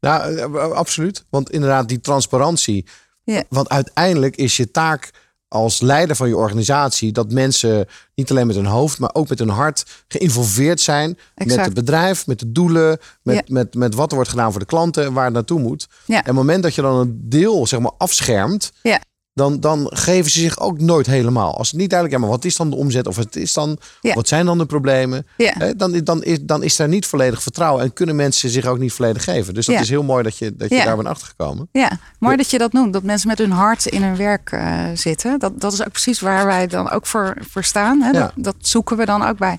Nou, 0.00 0.36
eh, 0.36 0.42
eh, 0.42 0.70
absoluut. 0.70 1.24
Want 1.30 1.50
inderdaad, 1.50 1.88
die 1.88 2.00
transparantie. 2.00 2.86
Ja. 3.32 3.42
Want 3.48 3.68
uiteindelijk 3.68 4.36
is 4.36 4.56
je 4.56 4.70
taak 4.70 5.10
als 5.48 5.80
leider 5.80 6.16
van 6.16 6.28
je 6.28 6.36
organisatie 6.36 7.12
dat 7.12 7.32
mensen 7.32 7.86
niet 8.14 8.30
alleen 8.30 8.46
met 8.46 8.56
hun 8.56 8.66
hoofd, 8.66 8.98
maar 8.98 9.10
ook 9.12 9.28
met 9.28 9.38
hun 9.38 9.48
hart 9.48 10.04
geïnvolveerd 10.08 10.80
zijn 10.80 11.18
met 11.34 11.56
het 11.56 11.74
bedrijf, 11.74 12.26
met 12.26 12.38
de 12.38 12.52
doelen, 12.52 12.98
met, 13.22 13.34
Ja. 13.34 13.42
met, 13.46 13.74
met 13.74 13.94
wat 13.94 14.08
er 14.08 14.14
wordt 14.14 14.30
gedaan 14.30 14.50
voor 14.50 14.60
de 14.60 14.66
klanten 14.66 15.04
en 15.04 15.12
waar 15.12 15.24
het 15.24 15.34
naartoe 15.34 15.60
moet. 15.60 15.88
Ja. 16.06 16.14
En 16.14 16.20
op 16.20 16.26
het 16.26 16.34
moment 16.34 16.62
dat 16.62 16.74
je 16.74 16.82
dan 16.82 16.96
een 16.96 17.20
deel 17.22 17.66
zeg 17.66 17.80
maar 17.80 17.92
afschermt, 17.98 18.72
Ja. 18.82 19.00
Dan, 19.34 19.60
dan 19.60 19.90
geven 19.94 20.30
ze 20.30 20.40
zich 20.40 20.58
ook 20.58 20.80
nooit 20.80 21.06
helemaal. 21.06 21.56
Als 21.58 21.70
het 21.70 21.80
niet 21.80 21.90
duidelijk 21.90 22.18
is, 22.18 22.24
ja, 22.24 22.28
maar 22.30 22.38
wat 22.38 22.46
is 22.46 22.56
dan 22.56 22.70
de 22.70 22.76
omzet 22.76 23.06
of 23.06 23.16
het 23.16 23.36
is 23.36 23.52
dan, 23.52 23.78
Ja. 24.00 24.14
wat 24.14 24.28
zijn 24.28 24.46
dan 24.46 24.58
de 24.58 24.66
problemen? 24.66 25.26
Ja. 25.36 25.52
Hè, 25.58 25.76
dan, 25.76 26.00
dan, 26.04 26.22
is, 26.22 26.38
dan 26.40 26.62
is 26.62 26.76
daar 26.76 26.88
niet 26.88 27.06
volledig 27.06 27.42
vertrouwen 27.42 27.82
en 27.82 27.92
kunnen 27.92 28.16
mensen 28.16 28.50
zich 28.50 28.66
ook 28.66 28.78
niet 28.78 28.92
volledig 28.92 29.24
geven. 29.24 29.54
Dus 29.54 29.66
dat 29.66 29.80
is 29.80 29.88
heel 29.88 30.02
mooi 30.02 30.22
dat 30.22 30.38
je, 30.38 30.56
dat 30.56 30.68
je 30.68 30.84
daar 30.84 30.96
bent 30.96 31.08
achtergekomen. 31.08 31.68
Ja, 31.72 31.98
mooi 32.18 32.36
dat 32.36 32.50
je 32.50 32.58
dat 32.58 32.72
noemt. 32.72 32.92
Dat 32.92 33.02
mensen 33.02 33.28
met 33.28 33.38
hun 33.38 33.50
hart 33.50 33.86
in 33.86 34.02
hun 34.02 34.16
werk 34.16 34.52
eh, 34.52 34.84
zitten. 34.94 35.38
Dat, 35.38 35.60
dat 35.60 35.72
is 35.72 35.80
ook 35.84 35.92
precies 35.92 36.20
waar 36.20 36.46
wij 36.46 36.66
dan 36.66 36.90
ook 36.90 37.06
voor, 37.06 37.36
voor 37.50 37.64
staan. 37.64 38.00
Hè? 38.00 38.12
Dat, 38.12 38.32
dat 38.34 38.54
zoeken 38.58 38.96
we 38.96 39.04
dan 39.04 39.22
ook 39.26 39.38
bij 39.38 39.58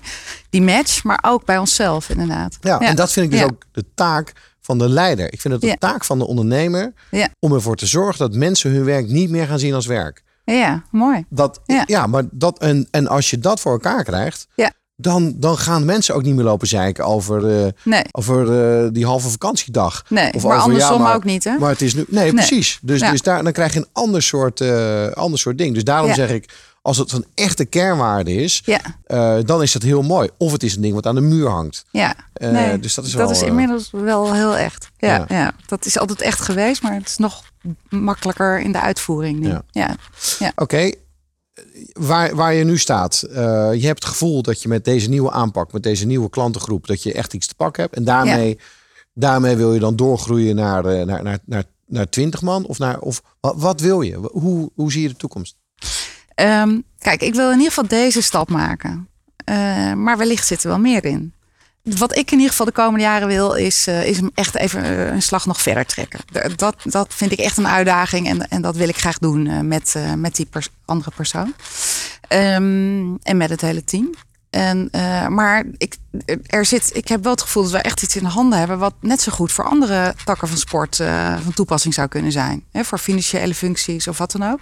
die 0.50 0.62
match, 0.62 1.04
maar 1.04 1.18
ook 1.22 1.44
bij 1.44 1.58
onszelf 1.58 2.08
inderdaad. 2.08 2.56
Ja, 2.60 2.80
en 2.80 2.96
dat 2.96 3.12
vind 3.12 3.26
ik 3.26 3.32
dus 3.32 3.42
ook 3.42 3.62
de 3.72 3.84
taak 3.94 4.32
van 4.62 4.78
de 4.78 4.88
leider. 4.88 5.32
Ik 5.32 5.40
vind 5.40 5.52
het 5.54 5.62
de 5.62 5.68
Ja. 5.68 5.76
taak 5.78 6.04
van 6.04 6.18
de 6.18 6.26
ondernemer 6.26 6.92
Ja. 7.10 7.28
om 7.38 7.52
ervoor 7.52 7.76
te 7.76 7.86
zorgen 7.86 8.18
dat 8.18 8.34
mensen 8.34 8.70
hun 8.70 8.84
werk 8.84 9.08
niet 9.08 9.30
meer 9.30 9.46
gaan 9.46 9.58
zien 9.58 9.74
als 9.74 9.86
werk. 9.86 10.22
Ja, 10.44 10.82
mooi. 10.90 11.24
Dat, 11.28 11.60
ja. 11.66 11.82
Ja. 11.86 12.06
maar 12.06 12.22
dat, 12.30 12.58
en, 12.58 12.88
en 12.90 13.06
als 13.06 13.30
je 13.30 13.38
dat 13.38 13.60
voor 13.60 13.72
elkaar 13.72 14.04
krijgt, 14.04 14.46
Ja. 14.54 14.70
dan, 14.96 15.34
dan 15.36 15.58
gaan 15.58 15.84
mensen 15.84 16.14
ook 16.14 16.22
niet 16.22 16.34
meer 16.34 16.44
lopen 16.44 16.66
zeiken 16.68 17.04
over, 17.04 17.64
eh, 17.64 17.70
Nee, 17.84 18.02
over 18.12 18.60
eh, 18.84 18.88
die 18.92 19.06
halve 19.06 19.28
vakantiedag. 19.28 20.04
nee. 20.08 20.32
Of 20.34 20.42
maar 20.42 20.52
over, 20.52 20.62
andersom 20.64 20.96
ja, 20.96 21.02
maar- 21.02 21.14
ook 21.14 21.24
niet, 21.24 21.44
hè? 21.44 21.58
Maar 21.58 21.70
het 21.70 21.82
is 21.82 21.94
nu. 21.94 22.04
Nee, 22.08 22.32
precies. 22.32 22.78
Dus, 22.82 23.00
dus 23.00 23.22
daar, 23.22 23.42
dan 23.42 23.52
krijg 23.52 23.72
je 23.72 23.78
een 23.78 23.88
ander 23.92 24.22
soort, 24.22 24.60
eh, 24.60 25.06
ander 25.10 25.38
soort 25.38 25.58
ding. 25.58 25.74
Dus 25.74 25.84
daarom 25.84 26.14
zeg 26.14 26.30
ik, 26.30 26.52
als 26.82 26.96
het 26.98 27.12
een 27.12 27.26
echte 27.34 27.64
kernwaarde 27.64 28.34
is, 28.34 28.62
Ja, 28.64 28.80
eh, 29.04 29.38
dan 29.44 29.62
is 29.62 29.72
dat 29.72 29.82
heel 29.82 30.02
mooi. 30.02 30.28
Of 30.38 30.52
het 30.52 30.62
is 30.62 30.74
een 30.76 30.82
ding 30.82 30.94
wat 30.94 31.06
aan 31.06 31.14
de 31.14 31.20
muur 31.20 31.48
hangt. 31.48 31.84
ja. 31.90 32.14
Eh, 32.32 32.50
nee, 32.50 32.78
dus 32.78 32.94
dat 32.94 33.04
is 33.04 33.10
dat 33.12 33.20
wel, 33.20 33.30
is 33.30 33.40
eh, 33.40 33.46
inmiddels 33.48 33.90
wel 33.90 34.32
heel 34.34 34.56
echt. 34.56 34.88
Ja, 34.96 35.14
Ja. 35.16 35.24
ja. 35.28 35.52
dat 35.66 35.84
is 35.86 35.98
altijd 35.98 36.20
echt 36.20 36.40
geweest, 36.40 36.82
maar 36.82 36.94
het 36.94 37.08
is 37.08 37.16
nog 37.16 37.42
makkelijker 37.88 38.60
in 38.60 38.72
de 38.72 38.80
uitvoering 38.80 39.38
nu. 39.38 39.48
Ja. 39.70 39.96
Ja, 40.38 40.52
Oké, 40.56 40.90
waar, 41.92 42.34
waar 42.34 42.54
je 42.54 42.64
nu 42.64 42.78
staat. 42.78 43.22
eh, 43.22 43.34
je 43.74 43.86
hebt 43.86 43.98
het 44.02 44.08
gevoel 44.12 44.42
dat 44.42 44.62
je 44.62 44.68
met 44.68 44.84
deze 44.84 45.08
nieuwe 45.08 45.30
aanpak, 45.30 45.72
met 45.72 45.82
deze 45.82 46.06
nieuwe 46.06 46.30
klantengroep, 46.30 46.86
dat 46.86 47.02
je 47.02 47.12
echt 47.12 47.34
iets 47.34 47.46
te 47.46 47.54
pakken 47.54 47.82
hebt. 47.82 47.94
En 47.96 48.04
daarmee, 48.04 48.58
daarmee 49.14 49.56
wil 49.56 49.74
je 49.74 49.80
dan 49.80 49.96
doorgroeien 49.96 50.54
naar, 50.56 50.82
naar, 51.06 51.22
naar, 51.22 51.38
naar, 51.44 51.64
naar 51.86 52.08
20 52.08 52.42
man? 52.42 52.66
Of, 52.66 52.78
naar, 52.78 52.98
of 52.98 53.22
wat, 53.40 53.54
wat 53.56 53.80
wil 53.80 54.00
je? 54.00 54.14
Hoe, 54.32 54.70
hoe 54.74 54.92
zie 54.92 55.02
je 55.02 55.08
de 55.08 55.16
toekomst? 55.16 55.56
Ehm, 56.42 56.80
kijk, 56.98 57.22
ik 57.22 57.34
wil 57.34 57.46
in 57.46 57.56
ieder 57.56 57.72
geval 57.72 57.88
deze 57.88 58.22
stap 58.22 58.50
maken. 58.50 59.08
Eh, 59.44 59.92
maar 59.92 60.18
wellicht 60.18 60.46
zit 60.46 60.62
er 60.62 60.68
wel 60.68 60.78
meer 60.78 61.04
in. 61.04 61.34
Wat 61.82 62.16
ik 62.16 62.30
in 62.30 62.36
ieder 62.36 62.50
geval 62.50 62.66
de 62.66 62.72
komende 62.72 63.04
jaren 63.04 63.28
wil, 63.28 63.54
is, 63.54 63.86
eh, 63.86 64.06
is 64.06 64.20
echt 64.34 64.54
even 64.54 64.84
eh, 64.84 65.06
een 65.06 65.22
slag 65.22 65.46
nog 65.46 65.60
verder 65.60 65.86
trekken. 65.86 66.20
Dat, 66.56 66.74
dat 66.82 67.14
vind 67.14 67.32
ik 67.32 67.38
echt 67.38 67.56
een 67.56 67.68
uitdaging 67.68 68.28
en, 68.28 68.48
en 68.48 68.62
dat 68.62 68.76
wil 68.76 68.88
ik 68.88 68.96
graag 68.96 69.18
doen 69.18 69.68
met, 69.68 69.96
met 70.16 70.36
die 70.36 70.48
andere 70.84 71.10
persoon. 71.16 71.54
Ehm, 72.28 73.14
en 73.22 73.36
met 73.36 73.50
het 73.50 73.60
hele 73.60 73.84
team. 73.84 74.10
En, 74.52 74.88
eh, 74.90 75.26
maar 75.28 75.64
ik, 75.76 75.96
er 76.46 76.64
zit, 76.64 76.90
ik 76.94 77.08
heb 77.08 77.22
wel 77.22 77.32
het 77.32 77.40
gevoel 77.40 77.62
dat 77.62 77.72
we 77.72 77.78
echt 77.78 78.02
iets 78.02 78.16
in 78.16 78.22
de 78.22 78.28
handen 78.28 78.58
hebben. 78.58 78.78
wat 78.78 78.94
net 79.00 79.20
zo 79.20 79.32
goed 79.32 79.52
voor 79.52 79.64
andere 79.64 80.14
takken 80.24 80.48
van 80.48 80.56
sport 80.56 81.00
eh, 81.00 81.38
van 81.40 81.52
toepassing 81.52 81.94
zou 81.94 82.08
kunnen 82.08 82.32
zijn. 82.32 82.64
Hè, 82.70 82.84
voor 82.84 82.98
financiële 82.98 83.54
functies 83.54 84.08
of 84.08 84.18
wat 84.18 84.32
dan 84.32 84.52
ook. 84.52 84.60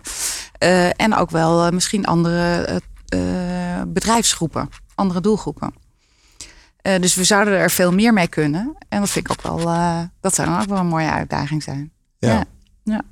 Eh, 0.59 1.00
en 1.00 1.14
ook 1.14 1.31
wel 1.31 1.70
misschien 1.70 2.07
andere 2.07 2.81
bedrijfsgroepen, 3.87 4.68
andere 4.94 5.20
doelgroepen. 5.20 5.74
Dus 6.83 7.14
we 7.14 7.24
zouden 7.24 7.55
er 7.55 7.70
veel 7.70 7.92
meer 7.92 8.12
mee 8.12 8.29
kunnen. 8.29 8.76
En 8.88 9.00
dat 9.00 9.11
vind 9.11 9.31
ik 9.31 9.33
ook 9.33 9.42
wel, 9.42 9.74
dat 10.20 10.35
zou 10.35 10.48
dan 10.48 10.61
ook 10.61 10.68
wel 10.68 10.79
een 10.79 10.87
mooie 10.87 11.11
uitdaging 11.11 11.62
zijn. 11.62 11.92
Ja. 12.18 12.33
Ja. 12.33 12.44
Ja. 12.85 13.03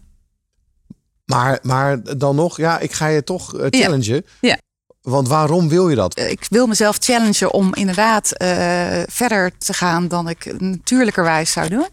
Maar, 1.24 1.58
maar 1.62 2.18
dan 2.18 2.36
nog, 2.36 2.56
ja, 2.56 2.78
ik 2.78 2.92
ga 2.92 3.06
je 3.06 3.24
toch 3.24 3.54
uh, 3.54 3.66
challengen. 3.70 4.24
Ja. 4.40 4.58
Want 5.08 5.28
waarom 5.28 5.68
wil 5.68 5.88
je 5.88 5.96
dat? 5.96 6.18
Ik 6.18 6.46
wil 6.48 6.66
mezelf 6.66 6.96
challengen 7.00 7.52
om 7.52 7.74
inderdaad 7.74 8.32
uh, 8.42 8.48
verder 9.06 9.58
te 9.58 9.72
gaan 9.72 10.08
dan 10.08 10.28
ik 10.28 10.60
natuurlijkerwijs 10.60 11.52
zou 11.52 11.68
doen. 11.68 11.86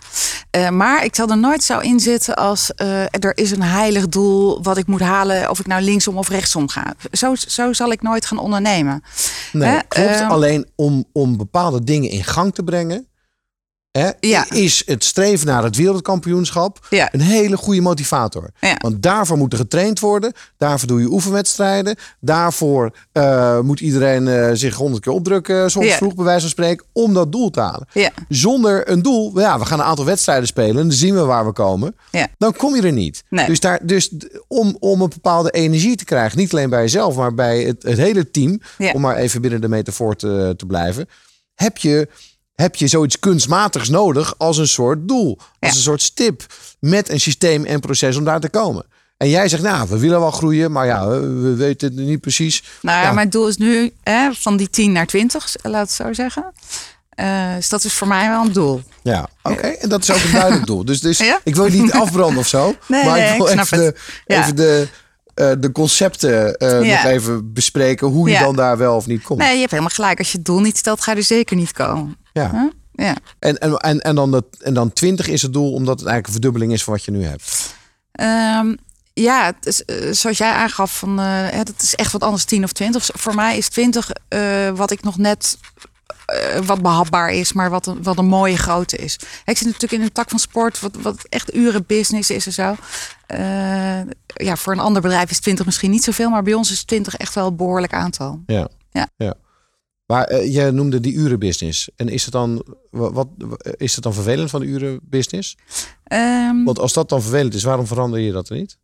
Uh, 0.58 0.70
maar 0.70 1.04
ik 1.04 1.16
zal 1.16 1.30
er 1.30 1.38
nooit 1.38 1.64
zo 1.64 1.80
in 1.80 2.00
zitten 2.00 2.36
als 2.36 2.72
uh, 2.82 3.02
er 3.02 3.38
is 3.38 3.52
een 3.52 3.62
heilig 3.62 4.08
doel 4.08 4.64
wat 4.64 4.78
ik 4.78 4.88
moet 4.88 5.02
halen, 5.02 5.50
of 5.50 5.60
ik 5.60 5.68
nou 5.68 5.82
linksom 5.82 6.18
of 6.18 6.30
rechtsom 6.30 6.70
ga. 6.70 6.94
Zo, 7.12 7.36
zo 7.36 7.74
zal 7.74 7.92
ik 7.92 8.02
nooit 8.02 8.26
gaan 8.26 8.38
ondernemen. 8.38 9.04
Nee, 9.52 9.82
klopt. 9.88 10.22
Alleen 10.22 10.68
om, 10.76 11.06
om 11.12 11.38
bepaalde 11.38 11.84
dingen 11.84 12.10
in 12.10 12.24
gang 12.24 12.54
te 12.54 12.64
brengen, 12.64 13.08
Ja. 14.20 14.46
is 14.50 14.84
het 14.86 15.04
streven 15.04 15.48
naar 15.48 15.64
het 15.64 15.76
wereldkampioenschap 15.76 16.88
ja. 16.90 17.10
een 17.12 17.22
hele 17.22 17.58
goede 17.58 17.82
motivator. 17.82 18.50
Ja. 18.60 18.76
Want 18.78 19.02
daarvoor 19.02 19.38
moet 19.38 19.52
er 19.52 19.58
getraind 19.58 20.00
worden. 20.00 20.34
Daarvoor 20.58 20.88
doe 20.88 21.02
je 21.02 21.08
oefenwedstrijden. 21.12 21.96
Daarvoor 22.20 22.92
uh, 23.14 23.60
moet 23.60 23.80
iedereen 23.80 24.28
uh, 24.28 24.50
zich 24.54 24.76
honderd 24.76 25.04
keer 25.04 25.14
opdrukken, 25.14 25.72
soms 25.72 25.86
Ja. 25.86 25.96
vroeg 25.96 26.16
bij 26.16 26.24
wijze 26.26 26.42
van 26.42 26.50
spreken, 26.50 26.86
om 26.94 27.14
dat 27.14 27.32
doel 27.32 27.50
te 27.50 27.60
halen. 27.60 27.88
Ja. 27.92 28.10
Zonder 28.30 28.90
een 28.90 29.02
doel, 29.02 29.40
ja, 29.40 29.60
we 29.60 29.66
gaan 29.66 29.80
een 29.80 29.86
aantal 29.86 30.06
wedstrijden 30.06 30.48
spelen 30.48 30.82
en 30.82 30.88
dan 30.88 30.98
zien 30.98 31.16
we 31.16 31.22
waar 31.22 31.46
we 31.46 31.52
komen. 31.52 31.96
Dan 32.38 32.54
kom 32.54 32.76
je 32.76 32.82
er 32.82 32.92
niet. 32.92 33.24
Nee. 33.30 33.46
Dus, 33.46 33.60
daar, 33.60 33.80
dus 33.84 34.12
om, 34.48 34.78
om 34.80 35.02
een 35.02 35.10
bepaalde 35.10 35.52
energie 35.52 35.96
te 35.96 36.06
krijgen, 36.06 36.38
niet 36.38 36.52
alleen 36.52 36.70
bij 36.70 36.82
jezelf, 36.82 37.16
maar 37.16 37.34
bij 37.34 37.64
het, 37.64 37.84
het 37.84 37.98
hele 37.98 38.32
team, 38.32 38.62
om 38.94 39.02
maar 39.02 39.16
even 39.16 39.42
binnen 39.42 39.62
de 39.62 39.70
metafoor 39.70 40.16
te, 40.16 40.54
te 40.58 40.66
blijven, 40.66 41.10
heb 41.56 41.78
je 41.78 42.08
heb 42.56 42.76
je 42.76 42.88
zoiets 42.88 43.20
kunstmatigs 43.20 43.90
nodig 43.90 44.34
als 44.38 44.58
een 44.58 44.68
soort 44.68 45.08
doel. 45.08 45.38
Als 45.38 45.48
Ja. 45.60 45.68
een 45.68 45.74
soort 45.84 46.02
stip 46.02 46.46
met 46.80 47.10
een 47.10 47.20
systeem 47.20 47.66
en 47.66 47.80
proces 47.80 48.16
om 48.18 48.24
daar 48.24 48.40
te 48.40 48.50
komen. 48.50 48.86
En 49.18 49.30
jij 49.30 49.48
zegt, 49.48 49.64
nou, 49.64 49.90
we 49.90 49.98
willen 50.00 50.20
wel 50.20 50.32
groeien, 50.32 50.72
maar 50.72 50.86
ja, 50.86 51.08
we 51.08 51.20
we 51.20 51.54
weten 51.56 51.96
het 51.96 52.06
niet 52.06 52.22
precies. 52.22 52.64
Nou 52.82 52.98
ja, 52.98 53.04
Ja. 53.04 53.12
mijn 53.14 53.30
doel 53.30 53.48
is 53.48 53.58
nu 53.58 53.94
hè, 54.04 54.30
van 54.34 54.58
die 54.58 54.70
10 54.70 54.92
naar 54.92 55.06
20, 55.08 55.56
laat 55.62 55.82
het 55.82 55.92
zo 55.92 56.14
zeggen. 56.14 56.54
Eh, 57.10 57.56
dus 57.56 57.70
dat 57.70 57.84
is 57.84 57.94
voor 57.94 58.08
mij 58.08 58.30
wel 58.30 58.46
een 58.46 58.52
doel. 58.54 58.82
Ja, 59.04 59.28
oké. 59.44 59.68
En 59.68 59.90
dat 59.90 60.02
is 60.02 60.12
ook 60.12 60.24
een 60.24 60.32
duidelijk 60.32 60.66
doel. 60.66 60.86
Dus, 60.86 61.02
dus 61.02 61.18
Ja? 61.32 61.40
ik 61.44 61.56
wil 61.56 61.68
niet 61.68 61.92
afbranden 61.92 62.38
of 62.38 62.48
zo. 62.48 62.76
Nee, 62.88 63.06
maar 63.06 63.20
ik 63.20 63.38
wil 63.38 63.48
ik 63.48 63.70
de, 63.70 63.96
even 64.26 64.56
de, 64.56 64.88
eh, 65.36 65.52
de 65.60 65.72
concepten 65.72 66.56
eh, 66.58 66.84
Ja. 66.84 66.96
nog 67.04 67.12
even 67.12 67.54
bespreken. 67.54 68.08
Hoe 68.08 68.28
je 68.30 68.34
Ja. 68.34 68.42
dan 68.44 68.56
daar 68.56 68.78
wel 68.78 68.96
of 68.96 69.08
niet 69.08 69.24
komt. 69.24 69.40
Nee, 69.40 69.54
je 69.54 69.60
hebt 69.60 69.72
helemaal 69.72 69.94
gelijk. 69.94 70.18
Als 70.20 70.32
je 70.32 70.38
het 70.38 70.46
doel 70.46 70.60
niet 70.60 70.78
stelt, 70.78 71.02
ga 71.02 71.12
je 71.12 71.18
er 71.18 71.24
zeker 71.24 71.56
niet 71.56 71.72
komen. 71.72 72.18
Ja. 72.34 72.52
Huh? 72.52 72.72
Ja. 73.08 73.16
En, 73.40 73.58
en, 73.58 73.78
en, 73.78 74.00
en, 74.00 74.16
dan 74.16 74.32
de, 74.32 74.44
en 74.60 74.74
dan 74.74 74.94
20 74.94 75.28
is 75.28 75.42
het 75.42 75.54
doel, 75.54 75.74
omdat 75.74 76.00
het 76.00 76.08
eigenlijk 76.08 76.28
een 76.28 76.34
verdubbeling 76.34 76.72
is 76.74 76.84
van 76.84 76.94
wat 76.94 77.04
je 77.06 77.12
nu 77.12 77.24
hebt. 77.24 77.76
Ehm, 78.12 78.76
ja, 79.14 79.54
is, 79.62 79.86
eh, 79.86 80.12
zoals 80.12 80.38
jij 80.38 80.52
aangaf, 80.52 80.98
van, 80.98 81.16
dat 81.66 81.82
is 81.82 81.96
echt 81.96 82.12
wat 82.12 82.24
anders 82.24 82.44
10 82.44 82.64
of 82.64 82.72
20. 82.72 83.10
Voor 83.14 83.36
mij 83.36 83.58
is 83.58 83.70
20 83.70 84.10
eh, 84.28 84.70
wat 84.70 84.92
ik 84.92 85.04
nog 85.04 85.18
net 85.18 85.58
eh, 86.26 86.60
wat 86.60 86.82
behapbaar 86.82 87.32
is, 87.34 87.54
maar 87.54 87.70
wat 87.70 87.86
een, 87.88 88.04
wat 88.04 88.18
een 88.18 88.26
mooie 88.26 88.58
grootte 88.58 88.98
is. 88.98 89.14
Ik 89.46 89.58
zit 89.58 89.66
natuurlijk 89.66 89.92
in 89.94 90.02
een 90.02 90.12
tak 90.12 90.30
van 90.30 90.40
sport, 90.40 90.80
wat, 90.80 90.96
wat 91.02 91.26
echt 91.30 91.56
uren 91.56 91.84
business 91.88 92.30
is 92.30 92.46
en 92.46 92.54
zo. 92.54 92.76
Eh, 93.28 94.02
ja, 94.26 94.56
voor 94.56 94.74
een 94.74 94.80
ander 94.80 95.02
bedrijf 95.02 95.30
is 95.30 95.40
20 95.40 95.66
misschien 95.66 95.92
niet 95.92 96.04
zoveel, 96.04 96.30
maar 96.30 96.44
bij 96.44 96.54
ons 96.54 96.72
is 96.72 96.84
20 96.84 97.16
echt 97.16 97.36
wel 97.36 97.48
een 97.48 97.56
behoorlijk 97.56 97.94
aantal. 97.94 98.44
Ja. 98.46 98.68
Ja. 99.18 99.34
Maar 100.06 100.24
eh, 100.24 100.54
je 100.54 100.72
noemde 100.72 101.00
die 101.00 101.14
urenbusiness. 101.14 101.90
En 101.96 102.10
is 102.10 102.24
het 102.24 102.32
dan, 102.34 102.66
wa- 102.92 103.12
wat, 103.12 103.28
is 103.78 103.96
het 103.96 104.04
dan 104.04 104.14
vervelend 104.14 104.50
van 104.50 104.60
de 104.60 104.66
urenbusiness? 104.66 105.58
Ehm, 106.04 106.64
Want 106.64 106.80
als 106.80 106.94
dat 106.94 107.10
dan 107.10 107.22
vervelend 107.22 107.54
is, 107.54 107.64
waarom 107.64 107.88
verander 107.88 108.20
je 108.20 108.32
dat 108.32 108.50
er 108.50 108.56
niet? 108.56 108.78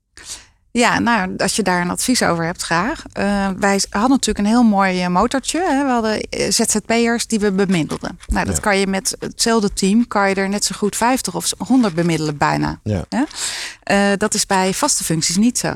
Ja, 0.74 1.00
nou, 1.00 1.38
als 1.38 1.56
je 1.56 1.64
daar 1.64 1.82
een 1.82 1.90
advies 1.90 2.24
over 2.24 2.46
hebt, 2.46 2.62
graag. 2.62 3.04
Eh, 3.14 3.50
wij 3.60 3.82
hadden 3.90 4.10
natuurlijk 4.10 4.38
een 4.40 4.52
heel 4.52 4.64
mooi 4.64 5.02
eh, 5.02 5.08
motortje. 5.08 5.60
Hè. 5.60 5.84
We 5.86 5.90
hadden 5.92 6.20
eh, 6.22 6.52
ZZP'ers 6.52 7.28
die 7.28 7.40
we 7.40 7.52
bemiddelden. 7.52 8.20
Nou, 8.28 8.46
dat 8.46 8.56
Ja. 8.56 8.62
kan 8.62 8.78
je 8.78 8.88
met 8.88 9.16
hetzelfde 9.20 9.74
team, 9.74 10.08
kan 10.08 10.30
je 10.30 10.36
er 10.36 10.50
net 10.50 10.66
zo 10.66 10.76
goed 10.78 10.96
50 10.96 11.36
of 11.36 11.54
100 11.58 11.94
bemiddelen 11.96 12.38
bijna. 12.38 12.80
Ja. 12.84 13.06
Hè? 13.10 14.18
Dat 14.18 14.34
is 14.34 14.46
bij 14.46 14.74
vaste 14.74 15.04
functies 15.04 15.38
niet 15.38 15.58
zo. 15.58 15.74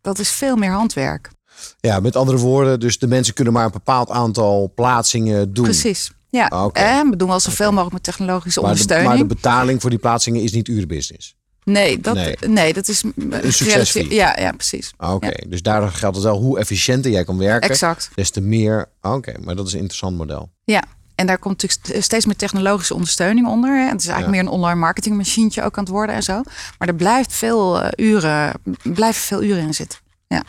Dat 0.00 0.18
is 0.18 0.30
veel 0.30 0.56
meer 0.56 0.70
handwerk. 0.72 1.30
Ja, 1.80 2.00
met 2.00 2.16
andere 2.16 2.38
woorden, 2.38 2.80
dus 2.80 2.98
de 2.98 3.06
mensen 3.06 3.34
kunnen 3.34 3.52
maar 3.52 3.64
een 3.64 3.70
bepaald 3.70 4.10
aantal 4.10 4.72
plaatsingen 4.74 5.52
doen. 5.52 5.64
Precies. 5.64 6.10
Ja, 6.30 6.46
Ah, 6.46 6.70
en 6.72 7.10
we 7.10 7.16
doen 7.16 7.28
wel 7.28 7.40
zoveel 7.40 7.70
mogelijk 7.70 7.92
met 7.92 8.02
technologische 8.02 8.60
Maar 8.60 8.68
de, 8.68 8.74
ondersteuning. 8.74 9.18
maar 9.18 9.28
de 9.28 9.34
betaling 9.34 9.80
voor 9.80 9.90
die 9.90 9.98
plaatsingen 9.98 10.42
is 10.42 10.52
niet 10.52 10.68
urenbusiness. 10.68 11.36
Nee, 11.64 12.00
dat, 12.00 12.14
Nee. 12.14 12.36
nee. 12.46 12.72
dat 12.72 12.88
is 12.88 13.02
Een 13.02 13.52
succesfee. 13.52 14.14
Ja, 14.14 14.38
ja, 14.40 14.52
precies. 14.52 14.92
Ah, 14.96 15.14
Oké, 15.14 15.48
dus 15.48 15.62
daar 15.62 15.88
geldt 15.88 16.16
het 16.16 16.24
wel 16.24 16.38
hoe 16.38 16.58
efficiënter 16.58 17.10
jij 17.10 17.24
kan 17.24 17.38
werken. 17.38 17.70
Exact. 17.70 18.10
Des 18.14 18.30
te 18.30 18.40
meer. 18.40 18.88
ah, 19.00 19.14
Oké, 19.14 19.34
maar 19.44 19.56
dat 19.56 19.66
is 19.66 19.72
een 19.72 19.78
interessant 19.78 20.16
model. 20.16 20.50
Ja, 20.64 20.82
en 21.14 21.26
daar 21.26 21.38
komt 21.38 21.62
natuurlijk 21.62 22.02
steeds 22.04 22.26
meer 22.26 22.36
technologische 22.36 22.94
ondersteuning 22.94 23.46
onder. 23.46 23.70
Hè. 23.78 23.88
Het 23.90 24.00
is 24.00 24.06
eigenlijk 24.06 24.36
Ja. 24.36 24.42
meer 24.42 24.52
een 24.52 24.58
online 24.58 24.80
marketingmachientje 24.80 25.62
ook 25.62 25.76
aan 25.78 25.84
het 25.84 25.92
worden 25.92 26.14
en 26.14 26.22
zo. 26.22 26.42
Maar 26.78 26.88
er 26.88 26.94
blijft 26.94 27.32
veel 27.32 27.80
eh, 27.82 28.06
uren, 28.06 28.52
blijven 28.82 29.22
veel 29.22 29.42
uren 29.42 29.62
in 29.62 29.74
zitten. 29.74 29.98
Ja, 30.26 30.42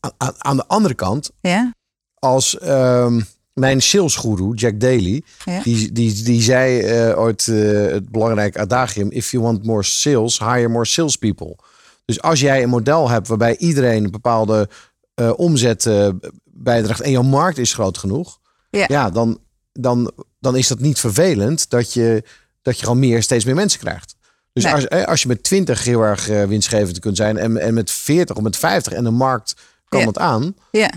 aan- 0.00 0.12
aan, 0.18 0.34
aan 0.38 0.56
de 0.56 0.66
andere 0.66 0.94
kant, 0.94 1.30
Ja, 1.40 1.72
als 2.14 2.58
ehm, 2.58 3.20
mijn 3.58 3.82
salesguru, 3.82 4.54
Jack 4.54 4.80
Daly, 4.80 5.22
Ja. 5.44 5.62
die, 5.62 5.92
die, 5.92 6.22
die 6.22 6.42
zei 6.42 6.80
eh, 6.80 7.18
ooit 7.18 7.48
eh, 7.48 7.56
het 7.92 8.08
belangrijke 8.10 8.58
adagium: 8.58 9.10
If 9.10 9.30
you 9.30 9.42
want 9.42 9.64
more 9.64 9.82
sales, 9.82 10.38
hire 10.38 10.68
more 10.68 10.84
salespeople. 10.86 11.56
Dus 12.04 12.20
als 12.22 12.40
jij 12.40 12.62
een 12.62 12.68
model 12.68 13.08
hebt 13.10 13.28
waarbij 13.28 13.56
iedereen 13.56 14.04
een 14.04 14.10
bepaalde 14.10 14.68
eh, 15.14 15.32
omzet 15.36 15.90
bijdraagt 16.44 17.00
en 17.00 17.10
jouw 17.10 17.22
markt 17.22 17.58
is 17.58 17.74
groot 17.74 17.98
genoeg, 17.98 18.38
Ja. 18.70 19.10
dan, 19.10 19.38
dan, 19.72 20.10
dan 20.40 20.56
is 20.56 20.68
dat 20.68 20.78
niet 20.80 20.98
vervelend 21.00 21.70
dat 21.70 21.92
je, 21.92 22.22
dat 22.62 22.76
je 22.78 22.82
gewoon 22.84 22.98
meer, 22.98 23.22
steeds 23.22 23.44
meer 23.44 23.54
mensen 23.54 23.80
krijgt. 23.80 24.16
Dus 24.52 24.64
Nee. 24.64 24.72
als, 24.72 24.88
als 25.06 25.22
je 25.22 25.28
met 25.28 25.42
20 25.42 25.84
heel 25.84 26.00
erg 26.02 26.26
winstgevend 26.26 26.98
kunt 26.98 27.16
zijn 27.16 27.36
en, 27.36 27.56
en 27.56 27.74
met 27.74 27.90
40 27.90 28.36
of 28.36 28.42
met 28.42 28.56
50 28.56 28.92
en 28.92 29.04
de 29.04 29.10
markt 29.10 29.54
kan 29.88 30.00
Ja. 30.00 30.06
het 30.06 30.18
aan, 30.18 30.54
ja. 30.70 30.90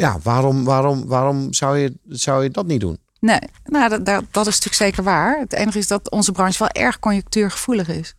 Ja, 0.00 0.18
waarom, 0.22 0.64
waarom, 0.64 1.06
waarom 1.06 1.52
zou, 1.52 1.78
je, 1.78 1.94
zou 2.08 2.42
je 2.42 2.50
dat 2.50 2.66
niet 2.66 2.80
doen? 2.80 2.98
Nee, 3.20 3.38
nou, 3.64 3.88
dat, 3.88 4.06
dat, 4.06 4.24
dat 4.30 4.46
is 4.46 4.54
natuurlijk 4.54 4.74
zeker 4.82 5.02
waar. 5.02 5.38
Het 5.38 5.52
enige 5.52 5.78
is 5.78 5.86
dat 5.86 6.10
onze 6.10 6.32
branche 6.32 6.58
wel 6.58 6.68
erg 6.68 6.98
conjunctuurgevoelig 6.98 7.88
is. 7.88 8.14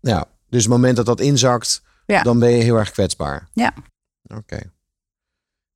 Ja, 0.00 0.24
dus 0.48 0.62
het 0.62 0.70
moment 0.72 0.96
dat 0.96 1.06
dat 1.06 1.20
inzakt, 1.20 1.82
Ja. 2.06 2.22
dan 2.22 2.38
ben 2.38 2.50
je 2.50 2.62
heel 2.62 2.76
erg 2.76 2.90
kwetsbaar. 2.90 3.48
Ja. 3.52 3.72
Oké. 4.26 4.58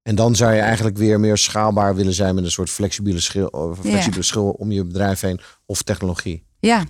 En 0.03 0.15
dan 0.15 0.37
zou 0.37 0.53
je 0.53 0.61
eigenlijk 0.61 0.97
weer 0.97 1.21
meer 1.21 1.39
schaalbaar 1.39 1.95
willen 1.95 2.13
zijn 2.15 2.35
met 2.35 2.45
een 2.45 2.51
soort 2.51 2.71
flexibele 2.71 3.21
schil, 3.21 3.77
flexibele 3.81 4.23
schil 4.23 4.51
om 4.51 4.73
je 4.73 4.85
bedrijf 4.85 5.21
heen 5.21 5.41
of 5.67 5.83
technologie. 5.83 6.45
Ja, 6.61 6.85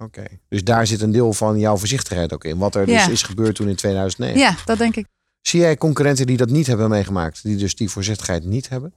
Oké. 0.00 0.24
Dus 0.48 0.64
daar 0.64 0.86
zit 0.86 1.00
een 1.00 1.12
deel 1.12 1.32
van 1.32 1.58
jouw 1.58 1.76
voorzichtigheid 1.76 2.32
ook 2.32 2.44
in. 2.44 2.58
Wat 2.58 2.74
er 2.74 2.86
dus 2.86 3.08
is 3.08 3.22
gebeurd 3.22 3.54
toen 3.54 3.68
in 3.68 3.76
2009. 3.76 4.38
ja, 4.38 4.54
dat 4.64 4.78
denk 4.78 4.96
ik. 4.96 5.06
Zie 5.40 5.60
jij 5.60 5.76
concurrenten 5.76 6.26
die 6.26 6.36
dat 6.36 6.50
niet 6.50 6.66
hebben 6.66 6.88
meegemaakt, 6.88 7.42
die 7.42 7.56
dus 7.56 7.76
die 7.76 7.88
voorzichtigheid 7.88 8.44
niet 8.44 8.68
hebben? 8.68 8.94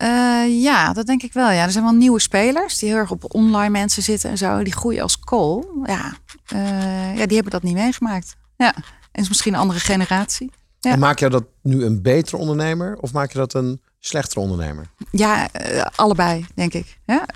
Eh, 0.00 0.62
ja, 0.62 0.92
dat 0.92 1.06
denk 1.06 1.22
ik 1.22 1.32
wel. 1.32 1.50
Ja, 1.50 1.64
er 1.64 1.70
zijn 1.70 1.84
wel 1.84 1.92
nieuwe 1.92 2.20
spelers 2.20 2.78
die 2.78 2.88
heel 2.88 2.98
erg 2.98 3.10
op 3.10 3.34
online 3.34 3.70
mensen 3.70 4.02
zitten 4.02 4.30
en 4.30 4.38
zo. 4.38 4.62
Die 4.62 4.72
groeien 4.72 5.02
als 5.02 5.18
kool. 5.18 5.82
Ja, 5.84 6.12
eh, 6.46 7.16
ja 7.16 7.26
die 7.26 7.34
hebben 7.34 7.52
dat 7.52 7.62
niet 7.62 7.74
meegemaakt. 7.74 8.36
Ja, 8.56 8.74
en 9.12 9.22
is 9.22 9.28
misschien 9.28 9.54
een 9.54 9.60
andere 9.60 9.80
generatie. 9.80 10.50
Ja. 10.80 10.90
En 10.90 10.98
maak 10.98 11.18
jou 11.18 11.30
dat 11.30 11.44
nu 11.62 11.84
een 11.84 12.02
betere 12.02 12.36
ondernemer 12.36 12.96
of 13.00 13.12
maak 13.12 13.32
je 13.32 13.38
dat 13.38 13.54
een 13.54 13.80
slechtere 13.98 14.40
ondernemer? 14.40 14.86
Ja, 15.10 15.52
eh, 15.52 15.86
allebei, 15.94 16.46
denk 16.54 16.74
ik. 16.74 16.98
Ja? 17.06 17.26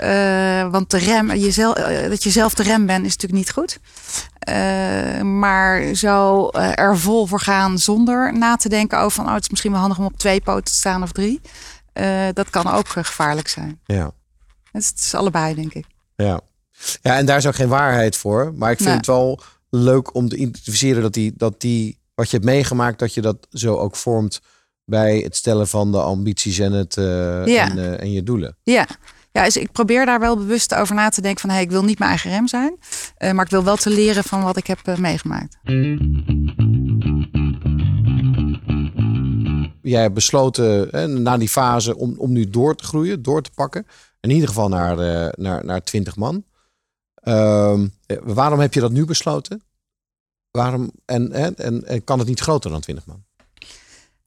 want 0.70 0.90
de 0.90 0.98
rem, 0.98 1.34
jezelf, 1.34 1.74
dat 2.08 2.22
je 2.22 2.30
zelf 2.30 2.54
de 2.54 2.62
rem 2.62 2.86
bent, 2.86 3.06
is 3.06 3.12
natuurlijk 3.16 3.32
niet 3.32 3.50
goed. 3.50 3.78
Eh, 4.44 5.20
maar 5.20 5.94
zo 5.94 6.48
eh, 6.48 6.78
er 6.78 6.98
vol 6.98 7.26
voor 7.26 7.40
gaan 7.40 7.78
zonder 7.78 8.38
na 8.38 8.56
te 8.56 8.68
denken 8.68 8.98
over 8.98 9.10
van, 9.16 9.26
oh, 9.26 9.34
het 9.34 9.42
is 9.42 9.48
misschien 9.48 9.70
wel 9.70 9.80
handig 9.80 9.98
om 9.98 10.04
op 10.04 10.16
twee 10.16 10.40
poten 10.40 10.64
te 10.64 10.74
staan 10.74 11.02
of 11.02 11.12
drie. 11.12 11.40
Eh, 11.92 12.26
dat 12.32 12.50
kan 12.50 12.66
ook 12.70 12.88
gevaarlijk 12.88 13.48
zijn. 13.48 13.80
Ja. 13.84 14.10
Dus 14.72 14.88
het 14.88 14.98
is 14.98 15.14
allebei, 15.14 15.54
denk 15.54 15.72
ik. 15.74 15.84
Ja. 16.16 16.40
ja, 17.02 17.16
en 17.16 17.26
daar 17.26 17.36
is 17.36 17.46
ook 17.46 17.54
geen 17.54 17.68
waarheid 17.68 18.16
voor. 18.16 18.52
Maar 18.56 18.70
ik 18.70 18.76
vind 18.76 18.88
Nee. 18.88 18.96
het 18.96 19.06
wel 19.06 19.40
leuk 19.70 20.14
om 20.14 20.28
te 20.28 20.36
identificeren 20.36 21.02
dat 21.02 21.12
die, 21.12 21.32
dat 21.36 21.60
die, 21.60 21.98
wat 22.14 22.30
je 22.30 22.36
hebt 22.36 22.48
meegemaakt, 22.48 22.98
dat 22.98 23.14
je 23.14 23.20
dat 23.20 23.46
zo 23.50 23.76
ook 23.76 23.96
vormt 23.96 24.40
bij 24.84 25.18
het 25.18 25.36
stellen 25.36 25.68
van 25.68 25.92
de 25.92 26.00
ambities 26.00 26.58
en, 26.58 26.72
het, 26.72 26.94
Ja. 26.94 27.70
en, 27.70 28.00
en 28.00 28.12
je 28.12 28.22
doelen. 28.22 28.56
Ja. 28.62 28.86
Ja, 29.34 29.44
dus 29.44 29.56
ik 29.56 29.72
probeer 29.72 30.06
daar 30.06 30.20
wel 30.20 30.36
bewust 30.36 30.74
over 30.74 30.94
na 30.94 31.08
te 31.08 31.20
denken 31.20 31.40
van, 31.40 31.50
hey, 31.50 31.62
ik 31.62 31.70
wil 31.70 31.84
niet 31.84 31.98
mijn 31.98 32.10
eigen 32.10 32.30
rem 32.30 32.48
zijn. 32.48 32.76
eh, 33.16 33.32
maar 33.32 33.44
ik 33.44 33.50
wil 33.50 33.64
wel 33.64 33.76
te 33.76 33.90
leren 33.90 34.24
van 34.24 34.42
wat 34.42 34.56
ik 34.56 34.66
heb 34.66 34.78
eh, 34.84 34.96
meegemaakt. 34.96 35.56
Jij 39.82 40.02
hebt 40.02 40.14
besloten 40.14 40.88
hè, 40.90 41.06
na 41.08 41.36
die 41.36 41.48
fase 41.48 41.96
om, 41.96 42.14
om 42.18 42.32
nu 42.32 42.50
door 42.50 42.76
te 42.76 42.84
groeien, 42.84 43.22
door 43.22 43.42
te 43.42 43.50
pakken. 43.54 43.86
In 44.20 44.30
ieder 44.30 44.48
geval 44.48 44.68
naar, 44.68 44.98
eh, 44.98 45.32
naar, 45.36 45.64
naar 45.64 45.82
20 45.82 46.16
man. 46.16 46.44
Ehm, 47.14 47.86
eh, 48.06 48.16
waarom 48.22 48.58
heb 48.60 48.74
je 48.74 48.80
dat 48.80 48.92
nu 48.92 49.04
besloten? 49.04 49.62
Waarom, 50.50 50.90
en, 51.04 51.32
en, 51.32 51.56
en, 51.56 51.84
en 51.86 52.04
kan 52.04 52.18
het 52.18 52.28
niet 52.28 52.40
groter 52.40 52.70
dan 52.70 52.80
20 52.80 53.06
man? 53.06 53.24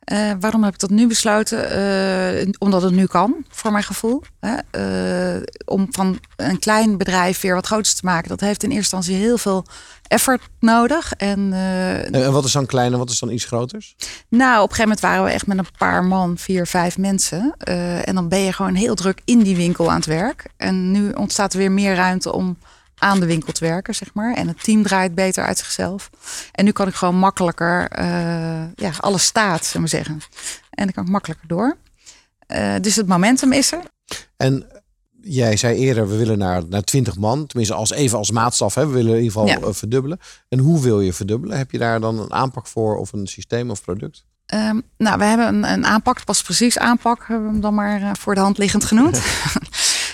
Eh, 0.08 0.32
waarom 0.39 0.63
heb 0.63 0.74
ik 0.74 0.80
dat 0.80 0.89
nu 0.89 1.08
besloten? 1.08 1.70
Eh, 1.70 2.54
omdat 2.58 2.82
het 2.82 2.93
nu 2.93 3.06
kan, 3.06 3.36
voor 3.50 3.72
mijn 3.72 3.84
gevoel. 3.84 4.24
Hè? 4.39 4.56
Eh, 4.72 5.41
om 5.65 5.88
van 5.89 6.20
een 6.36 6.60
klein 6.60 6.98
bedrijf 6.98 7.41
weer 7.41 7.56
wat 7.56 7.65
groots 7.65 7.96
te 7.96 8.06
maken. 8.06 8.30
Dat 8.30 8.39
heeft 8.39 8.63
in 8.63 8.72
eerste 8.72 8.96
instantie 8.96 9.26
heel 9.26 9.38
veel 9.38 9.65
effort 10.08 10.41
nodig. 10.60 11.13
En, 11.13 11.54
en, 11.54 12.13
en 12.13 12.32
wat 12.32 12.46
is 12.46 12.52
dan 12.52 12.65
klein 12.65 12.91
en 12.91 12.98
wat 12.98 13.10
is 13.10 13.20
dan 13.20 13.32
iets 13.32 13.46
groters? 13.46 13.96
Nou, 14.30 14.56
op 14.56 14.70
een 14.70 14.76
gegeven 14.76 14.82
moment 14.82 15.00
waren 15.00 15.24
we 15.24 15.30
echt 15.30 15.48
met 15.48 15.58
een 15.58 15.67
paar 15.78 16.04
man, 16.04 16.38
vier, 16.38 16.67
vijf 16.67 16.98
mensen. 16.98 17.56
en 18.04 18.15
dan 18.15 18.28
ben 18.30 18.39
je 18.39 18.54
gewoon 18.54 18.76
heel 18.76 18.96
druk 18.96 19.22
in 19.26 19.39
die 19.39 19.56
winkel 19.56 19.89
aan 19.89 19.96
het 19.96 20.06
werk. 20.06 20.46
En 20.58 20.91
nu 20.91 21.12
ontstaat 21.12 21.54
er 21.54 21.60
weer 21.60 21.72
meer 21.72 21.96
ruimte 21.96 22.34
om 22.34 22.58
aan 22.98 23.20
de 23.20 23.26
winkel 23.26 23.54
te 23.54 23.66
werken, 23.66 23.96
zeg 23.96 24.14
maar. 24.14 24.34
En 24.34 24.48
het 24.48 24.64
team 24.64 24.84
draait 24.84 25.16
beter 25.16 25.46
uit 25.46 25.58
zichzelf. 25.58 26.10
En 26.52 26.66
nu 26.66 26.72
kan 26.72 26.88
ik 26.88 26.94
gewoon 26.94 27.16
makkelijker, 27.16 28.00
uh, 28.00 28.06
ja, 28.76 28.92
alles 29.00 29.24
staat, 29.24 29.66
zullen 29.66 29.90
we 29.90 29.96
zeggen. 29.96 30.20
En 30.70 30.84
dan 30.84 30.92
kan 30.92 31.04
ik 31.04 31.10
makkelijker 31.10 31.48
door. 31.48 31.78
Uh, 32.48 32.76
dus 32.82 32.96
het 32.96 33.08
momentum 33.08 33.52
is 33.52 33.72
er. 33.72 33.82
En 34.38 34.68
jij 35.22 35.58
zei 35.58 35.78
eerder, 35.78 36.10
we 36.10 36.18
willen 36.18 36.38
naar, 36.38 36.64
naar 36.70 36.82
20 36.82 37.18
man. 37.18 37.48
Tenminste, 37.48 37.76
als, 37.76 37.92
even 37.92 38.18
als 38.18 38.32
maatstaf. 38.32 38.76
Hè? 38.76 38.88
We 38.88 38.94
willen 38.94 39.12
in 39.12 39.24
ieder 39.24 39.32
geval 39.32 39.48
ja. 39.48 39.60
Eh, 39.60 39.74
verdubbelen. 39.74 40.20
En 40.50 40.60
hoe 40.60 40.82
wil 40.82 41.02
je 41.02 41.14
verdubbelen? 41.14 41.58
Heb 41.58 41.72
je 41.72 41.78
daar 41.78 42.00
dan 42.00 42.20
een 42.20 42.34
aanpak 42.34 42.68
voor 42.68 42.98
of 42.98 43.14
een 43.14 43.28
systeem 43.28 43.70
of 43.70 43.82
product? 43.82 44.26
Um, 44.54 44.82
nou, 44.98 45.18
we 45.18 45.24
hebben 45.24 45.48
een, 45.48 45.72
een 45.72 45.86
aanpak, 45.86 46.26
pas 46.26 46.42
precies 46.42 46.78
aanpak, 46.78 47.26
hebben 47.28 47.46
we 47.46 47.52
hem 47.52 47.62
dan 47.62 47.74
maar 47.74 48.02
uh, 48.02 48.12
voor 48.14 48.36
de 48.36 48.42
hand 48.42 48.58
liggend 48.58 48.86
genoemd. 48.86 49.16
um, 49.16 49.24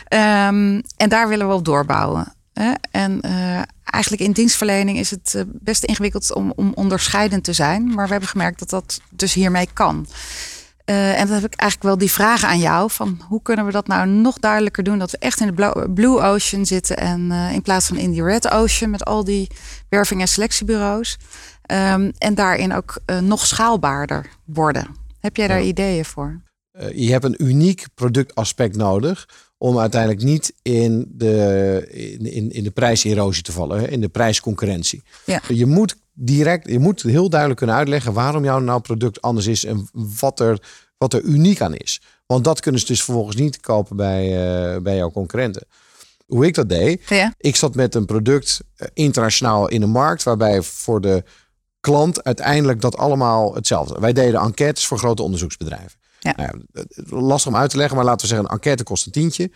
en 1.03 1.09
daar 1.09 1.27
willen 1.27 1.47
we 1.47 1.53
op 1.53 1.65
doorbouwen. 1.65 2.33
En 2.91 3.21
uh, 3.25 3.61
eigenlijk 3.83 4.23
in 4.23 4.31
dienstverlening 4.31 4.97
is 4.97 5.11
het 5.11 5.33
uh, 5.35 5.41
best 5.47 5.83
ingewikkeld 5.83 6.33
om, 6.33 6.53
om 6.55 6.71
onderscheidend 6.75 7.43
te 7.43 7.53
zijn. 7.53 7.93
Maar 7.93 8.05
we 8.05 8.11
hebben 8.11 8.29
gemerkt 8.29 8.59
dat 8.59 8.69
dat 8.69 9.01
dus 9.09 9.33
hiermee 9.33 9.67
kan. 9.73 10.07
Uh, 10.85 11.19
en 11.19 11.27
dat 11.27 11.41
heb 11.41 11.53
ik 11.53 11.59
eigenlijk 11.59 11.89
wel 11.89 11.97
die 11.97 12.11
vragen 12.11 12.47
aan 12.47 12.59
jou. 12.59 12.91
Van 12.91 13.21
hoe 13.27 13.41
kunnen 13.41 13.65
we 13.65 13.71
dat 13.71 13.87
nou 13.87 14.07
nog 14.07 14.39
duidelijker 14.39 14.83
doen? 14.83 14.99
Dat 14.99 15.11
we 15.11 15.17
echt 15.17 15.39
in 15.39 15.55
de 15.55 15.89
Blue 15.93 16.21
Ocean 16.21 16.65
zitten. 16.65 16.97
En 16.97 17.31
in 17.31 17.61
plaats 17.61 17.87
van 17.87 17.97
in 17.97 18.11
die 18.11 18.23
Red 18.23 18.49
Ocean 18.51 18.91
met 18.91 19.05
al 19.05 19.23
die 19.23 19.49
werving- 19.89 20.21
en 20.21 20.27
selectiebureaus. 20.27 21.17
Um, 21.71 22.11
en 22.17 22.35
daarin 22.35 22.73
ook 22.73 22.97
nog 23.21 23.45
schaalbaarder 23.45 24.29
worden. 24.45 24.87
Heb 25.19 25.35
jij 25.35 25.47
daar 25.47 25.61
ja. 25.61 25.67
ideeën 25.67 26.05
voor? 26.05 26.41
je 26.93 27.11
hebt 27.11 27.23
een 27.23 27.43
uniek 27.43 27.85
productaspect 27.95 28.75
nodig 28.75 29.27
om 29.63 29.79
uiteindelijk 29.79 30.23
niet 30.23 30.53
in 30.61 31.11
de, 31.13 31.87
in, 32.19 32.51
in 32.51 32.63
de 32.63 32.71
prijserosie 32.71 33.43
te 33.43 33.51
vallen, 33.51 33.89
in 33.89 34.01
de 34.01 34.09
prijsconcurrentie. 34.09 35.03
Ja. 35.25 35.41
Je 35.47 35.65
moet 35.65 35.95
direct, 36.13 36.69
je 36.69 36.79
moet 36.79 37.01
heel 37.01 37.29
duidelijk 37.29 37.59
kunnen 37.59 37.75
uitleggen 37.75 38.13
waarom 38.13 38.43
jouw 38.43 38.59
nou 38.59 38.81
product 38.81 39.21
anders 39.21 39.47
is 39.47 39.65
en 39.65 39.87
wat 39.91 40.39
er, 40.39 40.61
wat 40.97 41.13
er 41.13 41.21
uniek 41.21 41.61
aan 41.61 41.75
is. 41.75 42.01
Want 42.25 42.43
dat 42.43 42.59
kunnen 42.59 42.81
ze 42.81 42.87
dus 42.87 43.03
vervolgens 43.03 43.35
niet 43.35 43.59
kopen 43.59 43.95
bij, 43.95 44.25
uh, 44.25 44.81
bij 44.81 44.95
jouw 44.95 45.11
concurrenten. 45.11 45.67
Hoe 46.25 46.45
ik 46.45 46.53
dat 46.53 46.69
deed, 46.69 47.09
ja. 47.09 47.33
ik 47.37 47.55
zat 47.55 47.75
met 47.75 47.95
een 47.95 48.05
product 48.05 48.59
eh, 48.75 48.87
internationaal 48.93 49.69
in 49.69 49.79
de 49.79 49.87
markt, 49.87 50.23
waarbij 50.23 50.61
voor 50.61 51.01
de 51.01 51.23
klant 51.79 52.23
uiteindelijk 52.23 52.81
dat 52.81 52.97
allemaal 52.97 53.55
hetzelfde. 53.55 53.99
Wij 53.99 54.13
deden 54.13 54.41
enquêtes 54.41 54.85
voor 54.85 54.97
grote 54.97 55.23
onderzoeksbedrijven. 55.23 56.01
Ja. 56.23 56.33
Nou 56.35 56.49
ja, 56.71 56.83
lastig 57.19 57.51
om 57.51 57.57
uit 57.57 57.69
te 57.69 57.77
leggen, 57.77 57.95
maar 57.95 58.05
laten 58.05 58.21
we 58.21 58.27
zeggen, 58.27 58.45
een 58.45 58.53
enquête 58.53 58.83
kost 58.83 59.05
een 59.05 59.11
tientje. 59.11 59.51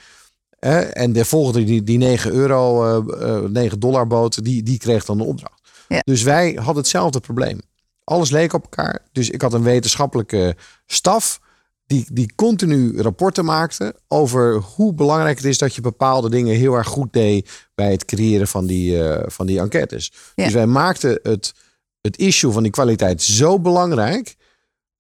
en 0.94 1.14
de 1.14 1.26
volgende 1.26 1.64
die, 1.64 1.84
die 1.84 1.98
9 1.98 2.32
euro, 2.32 3.00
uh, 3.44 3.50
9 3.50 3.80
dollar 3.80 4.08
boot, 4.08 4.44
die, 4.44 4.64
die 4.64 4.78
kreeg 4.78 5.06
dan 5.06 5.18
de 5.18 5.24
opdracht. 5.24 5.62
Ja. 5.88 6.00
Dus 6.04 6.24
wij 6.24 6.52
hadden 6.54 6.76
hetzelfde 6.76 7.20
probleem. 7.20 7.62
Alles 8.04 8.30
leek 8.30 8.54
op 8.54 8.64
elkaar. 8.64 9.06
Dus 9.12 9.30
ik 9.30 9.42
had 9.42 9.54
een 9.54 9.64
wetenschappelijke 9.64 10.56
staf 10.86 11.40
die, 11.88 12.06
die 12.12 12.36
continu 12.36 13.02
rapporten 13.02 13.46
maakte 13.46 13.96
over 14.08 14.56
hoe 14.56 14.94
belangrijk 14.94 15.38
het 15.38 15.46
is 15.46 15.58
dat 15.58 15.76
je 15.76 15.82
bepaalde 15.82 16.30
dingen 16.30 16.56
heel 16.56 16.74
erg 16.74 16.88
goed 16.88 17.14
deed 17.14 17.68
bij 17.76 17.92
het 17.92 18.06
creëren 18.06 18.48
van 18.48 18.66
die, 18.66 18.98
uh, 18.98 19.20
van 19.26 19.46
die 19.46 19.60
enquêtes. 19.60 20.12
Ja. 20.36 20.44
Dus 20.44 20.54
wij 20.54 20.66
maakten 20.66 21.20
het, 21.24 21.54
het 22.02 22.18
issue 22.18 22.52
van 22.52 22.64
die 22.64 22.72
kwaliteit 22.72 23.22
zo 23.22 23.60
belangrijk. 23.60 24.36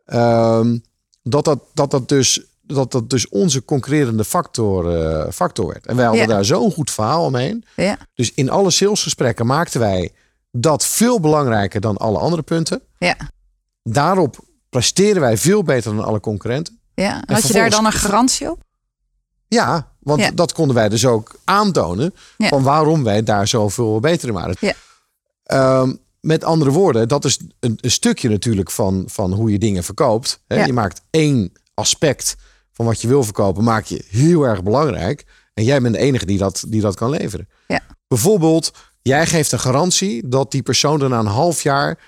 Um, 0.05 0.81
dat 1.29 1.45
dat, 1.45 1.59
dat, 1.73 1.91
dat, 1.91 2.09
dus, 2.09 2.41
dat 2.61 2.91
dat 2.91 3.09
dus 3.09 3.29
onze 3.29 3.65
concurrerende 3.65 4.23
factor, 4.25 4.97
uh, 4.97 5.31
factor 5.31 5.67
werd. 5.67 5.85
En 5.87 5.95
wij 5.95 6.05
hadden 6.05 6.27
Ja. 6.27 6.33
daar 6.33 6.45
zo'n 6.45 6.71
goed 6.71 6.91
verhaal 6.91 7.25
omheen. 7.25 7.65
Ja, 7.75 7.97
Dus 8.13 8.33
in 8.33 8.49
alle 8.49 8.71
salesgesprekken 8.71 9.45
maakten 9.45 9.79
wij 9.79 10.11
dat 10.51 10.85
veel 10.85 11.19
belangrijker 11.19 11.81
dan 11.81 11.97
alle 11.97 12.17
andere 12.19 12.41
punten. 12.41 12.81
ja, 12.97 13.15
Daarop 13.83 14.37
presteren 14.69 15.21
wij 15.21 15.37
veel 15.37 15.63
beter 15.63 15.95
dan 15.95 16.05
alle 16.05 16.19
concurrenten. 16.19 16.79
ja. 16.93 17.21
En 17.25 17.33
Had 17.33 17.47
je 17.47 17.53
daar 17.53 17.69
dan 17.69 17.85
een 17.85 17.91
garantie 17.91 18.51
op? 18.51 18.63
Ja, 19.47 19.91
want 19.99 20.19
Ja. 20.21 20.31
dat 20.31 20.53
konden 20.53 20.75
wij 20.75 20.89
dus 20.89 21.05
ook 21.05 21.35
aantonen 21.43 22.13
van 22.37 22.63
waarom 22.63 23.03
wij 23.03 23.23
daar 23.23 23.47
zoveel 23.47 23.99
beter 23.99 24.27
in 24.27 24.33
waren. 24.33 24.55
Ja. 24.59 24.73
Ehm, 25.43 25.93
met 26.27 26.43
andere 26.43 26.71
woorden, 26.71 27.07
dat 27.07 27.25
is 27.25 27.39
een, 27.59 27.77
een 27.81 27.91
stukje 27.91 28.29
natuurlijk 28.29 28.71
van, 28.71 29.03
van 29.07 29.33
hoe 29.33 29.51
je 29.51 29.57
dingen 29.57 29.83
verkoopt. 29.83 30.43
Hè? 30.47 30.55
Ja. 30.55 30.65
Je 30.65 30.73
maakt 30.73 31.01
één 31.09 31.51
aspect 31.73 32.35
van 32.71 32.85
wat 32.85 33.01
je 33.01 33.07
wil 33.07 33.23
verkopen, 33.23 33.63
maak 33.63 33.85
je 33.85 34.05
heel 34.09 34.43
erg 34.43 34.63
belangrijk. 34.63 35.25
En 35.53 35.63
jij 35.63 35.81
bent 35.81 35.93
de 35.93 35.99
enige 35.99 36.25
die 36.25 36.37
dat, 36.37 36.63
die 36.67 36.81
dat 36.81 36.95
kan 36.95 37.09
leveren. 37.09 37.49
Ja. 37.67 37.81
Bijvoorbeeld, 38.07 38.71
jij 39.01 39.25
geeft 39.25 39.51
een 39.51 39.59
garantie 39.59 40.27
dat 40.27 40.51
die 40.51 40.61
persoon 40.61 41.01
er 41.01 41.09
na 41.09 41.19
een 41.19 41.25
half 41.25 41.63
jaar 41.63 41.99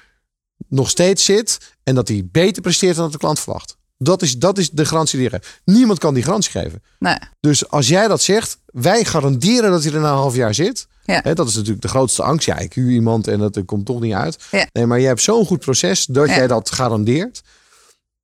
nog 0.68 0.90
steeds 0.90 1.26
zit 1.26 1.76
en 1.84 1.96
dat 1.96 2.08
hij 2.08 2.28
beter 2.32 2.62
presteert 2.62 2.96
dan 2.96 3.04
dat 3.04 3.14
de 3.14 3.20
klant 3.20 3.40
verwacht. 3.40 3.78
Dat 3.98 4.22
is, 4.22 4.38
dat 4.38 4.58
is 4.58 4.70
de 4.70 4.86
garantie 4.86 5.20
die 5.20 5.30
je 5.30 5.36
geeft. 5.36 5.62
Niemand 5.66 6.00
kan 6.00 6.14
die 6.14 6.24
garantie 6.24 6.52
geven. 6.52 6.84
Nee. 7.00 7.18
Dus 7.40 7.70
als 7.70 7.88
jij 7.88 8.08
dat 8.08 8.22
zegt, 8.22 8.58
wij 8.66 9.06
garanderen 9.06 9.72
dat 9.72 9.84
hij 9.84 9.94
er 9.94 10.00
na 10.00 10.10
een 10.10 10.16
half 10.16 10.36
jaar 10.36 10.54
zit. 10.54 10.88
Ja. 11.10 11.34
Dat 11.34 11.48
is 11.48 11.56
natuurlijk 11.56 11.82
de 11.82 11.88
grootste 11.88 12.24
angst. 12.24 12.46
Ja, 12.46 12.58
ik 12.58 12.74
huur 12.74 12.92
iemand 12.92 13.28
en 13.28 13.40
dat 13.40 13.66
komt 13.66 13.86
toch 13.86 14.00
niet 14.00 14.14
uit. 14.14 14.38
Ja. 14.52 14.68
Nee, 14.74 14.86
maar 14.86 15.00
je 15.00 15.08
hebt 15.08 15.22
zo'n 15.22 15.46
goed 15.46 15.60
proces 15.60 16.06
dat 16.06 16.28
Ja. 16.28 16.36
jij 16.36 16.48
dat 16.48 16.72
garandeert. 16.72 17.42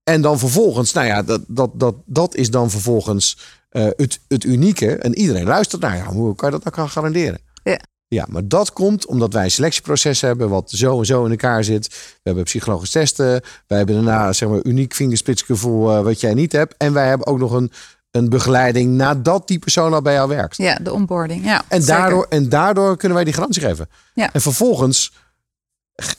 En 0.03 0.21
dan 0.21 0.39
vervolgens, 0.39 0.93
nou 0.93 1.07
ja, 1.07 1.23
dat, 1.23 1.41
dat, 1.47 1.71
dat, 1.73 1.95
dat 2.05 2.35
is 2.35 2.49
dan 2.49 2.69
vervolgens 2.69 3.37
eh, 3.69 3.87
het, 3.95 4.19
het 4.27 4.43
unieke. 4.43 4.95
En 4.95 5.15
iedereen 5.15 5.45
luistert 5.45 5.81
naar, 5.81 5.95
ja, 5.97 6.05
hoe 6.05 6.35
kan 6.35 6.49
je 6.49 6.55
dat 6.55 6.63
nou 6.63 6.75
gaan 6.75 6.89
garanderen? 6.89 7.39
Ja. 7.63 7.79
Ja, 8.07 8.25
maar 8.29 8.47
dat 8.47 8.73
komt 8.73 9.05
omdat 9.05 9.33
wij 9.33 9.43
een 9.43 9.51
selectieproces 9.51 10.21
hebben 10.21 10.49
wat 10.49 10.71
zo 10.71 10.99
en 10.99 11.05
zo 11.05 11.25
in 11.25 11.31
elkaar 11.31 11.63
zit. 11.63 11.87
We 11.87 12.19
hebben 12.23 12.43
psychologisch 12.43 12.91
testen. 12.91 13.41
Wij 13.67 13.77
hebben 13.77 13.95
daarna 13.95 14.33
zeg 14.33 14.49
maar 14.49 14.63
uniek 14.63 14.93
vingerspitsgevoel 14.93 15.91
eh, 15.91 16.01
wat 16.03 16.19
jij 16.19 16.33
niet 16.33 16.51
hebt. 16.51 16.75
En 16.77 16.93
wij 16.93 17.07
hebben 17.07 17.27
ook 17.27 17.39
nog 17.39 17.51
een, 17.51 17.71
een 18.15 18.29
begeleiding 18.29 18.93
nadat 18.93 19.47
die 19.47 19.59
persoon 19.59 19.93
al 19.93 20.01
bij 20.01 20.13
jou 20.13 20.29
werkt. 20.29 20.57
Ja, 20.57 20.75
de 20.81 20.93
onboarding. 20.93 21.45
Ja, 21.45 21.63
En 21.67 21.81
zeker. 21.81 21.99
daardoor, 22.01 22.25
en 22.29 22.49
daardoor 22.49 22.97
kunnen 22.97 23.15
wij 23.15 23.25
die 23.25 23.33
garantie 23.33 23.61
geven. 23.61 23.89
Ja. 24.13 24.33
En 24.33 24.41
vervolgens 24.41 25.13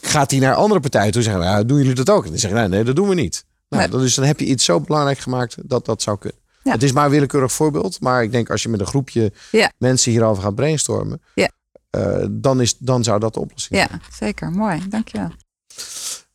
gaat 0.00 0.30
hij 0.30 0.40
naar 0.40 0.54
andere 0.54 0.80
partijen 0.80 1.12
toe 1.12 1.22
en 1.22 1.26
zeggen, 1.30 1.44
ja, 1.44 1.62
doen 1.62 1.78
jullie 1.78 1.94
dat 1.94 2.10
ook? 2.10 2.24
En 2.24 2.30
dan 2.30 2.38
zeggen 2.38 2.58
nee, 2.60 2.68
nee, 2.68 2.84
dat 2.84 2.96
doen 2.96 3.08
we 3.08 3.14
niet. 3.14 3.44
Nou, 3.68 3.82
Nee. 3.82 3.90
dan, 3.90 4.00
dus 4.00 4.14
dan 4.14 4.24
heb 4.24 4.40
je 4.40 4.46
iets 4.46 4.64
zo 4.64 4.80
belangrijk 4.80 5.18
gemaakt 5.18 5.56
dat 5.62 5.84
dat 5.84 6.02
zou 6.02 6.18
kunnen. 6.18 6.38
Ja. 6.62 6.72
Het 6.72 6.82
is 6.82 6.92
maar 6.92 7.04
een 7.04 7.10
willekeurig 7.10 7.52
voorbeeld. 7.52 8.00
Maar 8.00 8.22
ik 8.22 8.32
denk 8.32 8.50
als 8.50 8.62
je 8.62 8.68
met 8.68 8.80
een 8.80 8.86
groepje 8.86 9.32
Ja. 9.50 9.72
mensen 9.78 10.10
hierover 10.12 10.42
gaat 10.42 10.54
brainstormen. 10.54 11.22
Ja. 11.34 11.48
eh, 11.90 12.24
dan, 12.30 12.60
is, 12.60 12.78
dan 12.78 13.04
zou 13.04 13.20
dat 13.20 13.34
de 13.34 13.40
oplossing 13.40 13.80
Ja, 13.80 13.86
zijn. 13.88 14.00
zeker. 14.18 14.50
Mooi. 14.50 14.88
Dankjewel. 14.88 15.30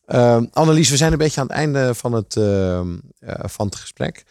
Ehm, 0.06 0.46
Annelies, 0.52 0.90
we 0.90 0.98
zijn 0.98 1.12
een 1.12 1.18
beetje 1.18 1.42
aan 1.42 1.48
het 1.48 1.56
einde 1.56 1.96
van 1.96 2.14
het, 2.14 2.36
ehm, 2.36 2.88
eh, 3.20 3.36
van 3.48 3.66
het 3.66 3.76
gesprek. 3.76 4.24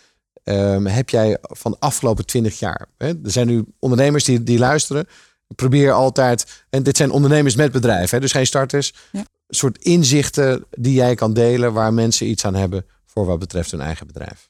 Ehm, 0.45 0.85
heb 0.85 1.09
jij 1.11 1.39
van 1.41 1.71
de 1.71 1.77
afgelopen 1.81 2.27
twintig 2.27 2.59
jaar, 2.59 2.87
hè, 2.99 3.09
er 3.09 3.31
zijn 3.31 3.47
nu 3.47 3.65
ondernemers 3.79 4.25
die, 4.25 4.43
die 4.43 4.59
luisteren, 4.59 5.07
probeer 5.55 5.93
altijd, 5.93 6.65
en 6.71 6.83
dit 6.83 6.97
zijn 6.97 7.11
ondernemers 7.11 7.55
met 7.57 7.73
bedrijf, 7.73 8.11
hè, 8.11 8.21
dus 8.21 8.33
geen 8.33 8.47
starters, 8.47 8.95
Ja. 9.13 9.25
soort 9.49 9.79
inzichten 9.79 10.65
die 10.71 10.95
jij 10.95 11.15
kan 11.15 11.33
delen 11.33 11.73
waar 11.73 11.95
mensen 11.95 12.27
iets 12.29 12.45
aan 12.45 12.55
hebben 12.55 12.87
voor 13.07 13.27
wat 13.27 13.39
betreft 13.39 13.71
hun 13.71 13.81
eigen 13.81 14.07
bedrijf. 14.07 14.49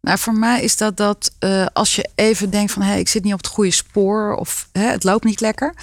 Nou, 0.00 0.18
voor 0.18 0.32
mij 0.34 0.62
is 0.62 0.76
dat 0.76 0.96
dat 0.96 1.34
eh, 1.38 1.66
als 1.72 1.96
je 1.96 2.08
even 2.14 2.50
denkt 2.50 2.72
van 2.72 2.82
hé, 2.82 2.96
ik 2.96 3.08
zit 3.08 3.24
niet 3.24 3.32
op 3.32 3.38
het 3.38 3.46
goede 3.48 3.70
spoor 3.70 4.34
of 4.34 4.68
hè, 4.72 4.90
het 4.90 5.04
loopt 5.04 5.24
niet 5.24 5.40
lekker, 5.40 5.74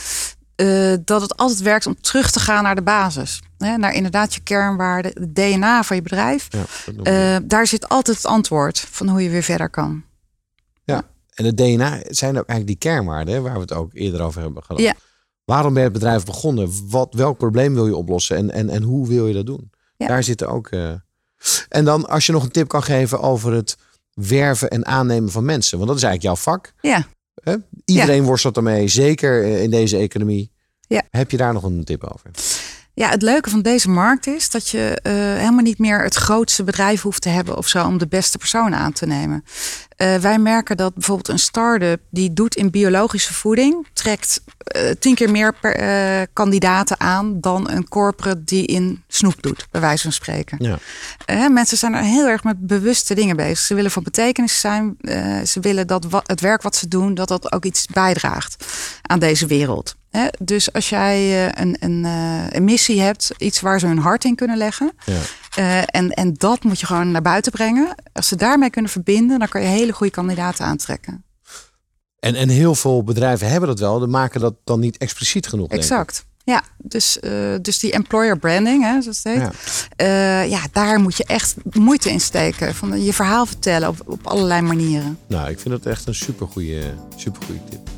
eh, 0.55 0.93
dat 1.05 1.21
het 1.21 1.37
altijd 1.37 1.59
werkt 1.59 1.85
om 1.87 2.01
terug 2.01 2.31
te 2.31 2.39
gaan 2.39 2.63
naar 2.63 2.75
de 2.75 2.81
basis. 2.81 3.41
Hè, 3.57 3.77
naar 3.77 3.93
inderdaad 3.93 4.33
je 4.33 4.39
kernwaarden, 4.39 5.11
het 5.13 5.35
DNA 5.35 5.83
van 5.83 5.95
je 5.95 6.01
bedrijf. 6.01 6.47
Ja. 6.49 6.65
Eh, 7.03 7.41
daar 7.43 7.67
zit 7.67 7.89
altijd 7.89 8.17
het 8.17 8.25
antwoord 8.25 8.79
van 8.79 9.09
hoe 9.09 9.23
je 9.23 9.29
weer 9.29 9.43
verder 9.43 9.69
kan. 9.69 10.03
en 11.35 11.45
het 11.45 11.57
DNA 11.57 11.99
zijn 12.03 12.37
ook 12.37 12.47
eigenlijk 12.47 12.67
die 12.67 12.91
kernwaarden 12.91 13.43
waar 13.43 13.53
we 13.53 13.59
het 13.59 13.73
ook 13.73 13.89
eerder 13.93 14.21
over 14.21 14.41
hebben 14.41 14.63
gehad. 14.63 14.81
Ja. 14.81 14.93
Waarom 15.45 15.73
ben 15.73 15.81
je 15.83 15.89
het 15.89 15.97
bedrijf 15.97 16.25
begonnen? 16.25 16.89
Wat, 16.89 17.13
welk 17.13 17.37
probleem 17.37 17.73
wil 17.73 17.87
je 17.87 17.95
oplossen 17.95 18.37
en, 18.37 18.51
en, 18.51 18.69
en 18.69 18.83
hoe 18.83 19.07
wil 19.07 19.27
je 19.27 19.33
dat 19.33 19.45
doen? 19.45 19.71
Ja. 19.97 20.07
Daar 20.07 20.23
zitten 20.23 20.47
ook. 20.49 20.67
eh, 20.67 20.91
En 21.69 21.85
dan 21.85 22.07
als 22.09 22.25
je 22.25 22.31
nog 22.31 22.43
een 22.43 22.51
tip 22.51 22.67
kan 22.67 22.83
geven 22.83 23.19
over 23.21 23.53
het 23.53 23.77
werven 24.13 24.69
en 24.69 24.85
aannemen 24.85 25.31
van 25.31 25.45
mensen. 25.45 25.77
Want 25.77 25.89
dat 25.89 25.97
is 25.97 26.03
eigenlijk 26.03 26.35
jouw 26.35 26.53
vak. 26.53 26.73
Ja, 26.81 27.05
Hè? 27.43 27.55
Iedereen 27.85 28.23
worstelt 28.23 28.57
ermee, 28.57 28.87
zeker 28.87 29.43
in 29.43 29.69
deze 29.69 29.97
economie. 29.97 30.51
Ja. 30.87 31.01
Heb 31.09 31.31
je 31.31 31.37
daar 31.37 31.53
nog 31.53 31.63
een 31.63 31.83
tip 31.83 32.03
over? 32.03 32.31
Ja, 32.95 33.09
het 33.09 33.21
leuke 33.21 33.49
van 33.49 33.61
deze 33.61 33.89
markt 33.89 34.27
is 34.27 34.49
dat 34.49 34.69
je 34.69 34.99
uh, 35.03 35.13
helemaal 35.13 35.63
niet 35.63 35.79
meer 35.79 36.03
het 36.03 36.15
grootste 36.15 36.63
bedrijf 36.63 37.01
hoeft 37.01 37.21
te 37.21 37.29
hebben 37.29 37.57
of 37.57 37.67
zo 37.67 37.85
om 37.85 37.97
de 37.97 38.07
beste 38.07 38.37
persoon 38.37 38.75
aan 38.75 38.91
te 38.91 39.05
nemen. 39.05 39.43
Uh, 39.97 40.15
wij 40.15 40.39
merken 40.39 40.77
dat 40.77 40.93
bijvoorbeeld 40.93 41.27
een 41.27 41.39
start-up 41.39 42.01
die 42.09 42.33
doet 42.33 42.55
in 42.55 42.69
biologische 42.69 43.33
voeding, 43.33 43.87
trekt 43.93 44.41
uh, 44.75 44.91
tien 44.99 45.15
keer 45.15 45.31
meer 45.31 45.53
per, 45.53 46.27
kandidaten 46.33 46.99
aan 46.99 47.41
dan 47.41 47.69
een 47.69 47.87
corporate 47.87 48.43
die 48.43 48.65
in 48.65 49.03
snoep 49.07 49.41
doet, 49.41 49.67
bij 49.71 49.81
wijze 49.81 50.03
van 50.03 50.11
spreken. 50.11 50.57
Ja. 51.27 51.49
mensen 51.49 51.77
zijn 51.77 51.93
er 51.93 52.03
heel 52.03 52.27
erg 52.27 52.43
met 52.43 52.67
bewuste 52.67 53.15
dingen 53.15 53.35
bezig. 53.35 53.57
Ze 53.57 53.73
willen 53.73 53.91
van 53.91 54.03
betekenis 54.03 54.59
zijn. 54.59 54.97
ze 55.45 55.59
willen 55.59 55.87
dat 55.87 56.05
het 56.25 56.41
werk 56.41 56.61
wat 56.61 56.75
ze 56.75 56.87
doen, 56.87 57.13
dat 57.13 57.27
dat 57.27 57.51
ook 57.51 57.65
iets 57.65 57.85
bijdraagt 57.85 58.65
aan 59.01 59.19
deze 59.19 59.45
wereld. 59.45 59.95
Dus 60.39 60.73
als 60.73 60.89
jij 60.89 61.47
een, 61.59 61.77
een, 61.79 62.03
een, 62.51 62.63
missie 62.63 63.01
hebt, 63.01 63.31
iets 63.37 63.61
waar 63.61 63.79
ze 63.79 63.87
hun 63.87 63.97
hart 63.97 64.23
in 64.23 64.35
kunnen 64.35 64.57
leggen. 64.57 64.91
Ja. 65.05 65.85
en, 65.85 66.09
en 66.09 66.33
dat 66.33 66.63
moet 66.63 66.79
je 66.79 66.85
gewoon 66.85 67.11
naar 67.11 67.21
buiten 67.21 67.51
brengen. 67.51 67.95
Als 68.13 68.27
ze 68.27 68.35
daarmee 68.35 68.69
kunnen 68.69 68.91
verbinden, 68.91 69.39
dan 69.39 69.47
kan 69.47 69.61
je 69.61 69.67
hele 69.67 69.91
goede 69.91 70.11
kandidaten 70.11 70.65
aantrekken. 70.65 71.23
En, 72.19 72.35
en 72.35 72.49
heel 72.49 72.75
veel 72.75 73.03
bedrijven 73.03 73.49
hebben 73.49 73.69
dat 73.69 73.79
wel, 73.79 73.99
de 73.99 74.07
maken 74.07 74.39
dat 74.39 74.55
dan 74.63 74.79
niet 74.79 74.97
expliciet 74.97 75.47
genoeg. 75.47 75.69
Exact. 75.69 76.25
Ja, 76.43 76.63
dus, 76.77 77.17
uh, 77.21 77.55
dus 77.61 77.79
die 77.79 77.91
employer 77.91 78.37
branding, 78.37 78.83
hè, 78.83 79.01
zoals 79.01 79.23
het 79.23 79.33
heet. 79.33 79.51
Ja. 79.97 80.43
Uh, 80.43 80.49
ja, 80.49 80.59
daar 80.71 80.99
moet 80.99 81.17
je 81.17 81.23
echt 81.23 81.55
moeite 81.71 82.09
in 82.09 82.21
steken. 82.21 82.75
Van 82.75 83.03
je 83.03 83.13
verhaal 83.13 83.45
vertellen 83.45 83.89
op, 83.89 84.01
op 84.05 84.27
allerlei 84.27 84.61
manieren. 84.61 85.19
Nou, 85.27 85.49
ik 85.49 85.59
vind 85.59 85.73
dat 85.73 85.85
echt 85.85 86.07
een 86.07 86.15
supergoeie, 86.15 86.83
supergoeie 87.15 87.61
tip. 87.69 87.89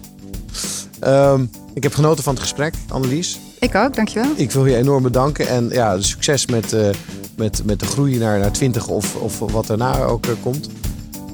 Um, 1.07 1.49
ik 1.77 1.83
heb 1.83 1.93
genoten 1.93 2.23
van 2.23 2.33
het 2.33 2.41
gesprek, 2.41 2.73
Annelies. 2.87 3.39
Ik 3.59 3.75
ook, 3.75 3.95
dankjewel. 3.95 4.31
Ik 4.35 4.51
wil 4.51 4.65
je 4.65 4.75
enorm 4.75 5.03
bedanken. 5.03 5.47
En 5.47 5.69
ja, 5.69 6.01
succes 6.01 6.45
met, 6.45 6.73
uh, 6.73 6.89
met, 7.35 7.61
met 7.65 7.79
de 7.79 7.85
groei 7.85 8.17
naar, 8.17 8.39
naar 8.39 8.51
20 8.51 8.87
of, 8.87 9.15
of 9.15 9.39
wat 9.39 9.67
daarna 9.67 10.03
ook 10.03 10.25
uh, 10.25 10.31
komt. 10.43 10.69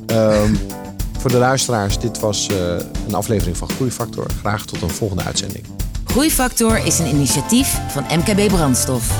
Um, 0.07 0.57
voor 1.19 1.31
de 1.31 1.37
luisteraars, 1.37 1.99
dit 1.99 2.19
was 2.19 2.47
uh, 2.51 2.57
een 3.07 3.13
aflevering 3.13 3.57
van 3.57 3.69
Groeifactor. 3.69 4.25
Graag 4.39 4.65
tot 4.65 4.81
een 4.81 4.89
volgende 4.89 5.23
uitzending. 5.23 5.65
Groeifactor 6.05 6.85
is 6.85 6.99
een 6.99 7.07
initiatief 7.07 7.79
van 7.89 8.03
MKB 8.03 8.47
Brandstof. 8.47 9.17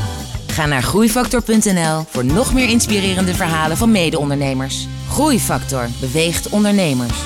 Ga 0.48 0.66
naar 0.66 0.84
groeifactor.nl 0.84 2.04
voor 2.10 2.26
nog 2.26 2.54
meer 2.54 2.70
inspirerende 2.70 3.34
verhalen 3.34 3.78
van 3.78 3.92
mede-ondernemers. 3.92 4.88
Groeifactor 5.10 5.88
beweegt 6.00 6.50
ondernemers. 6.50 7.18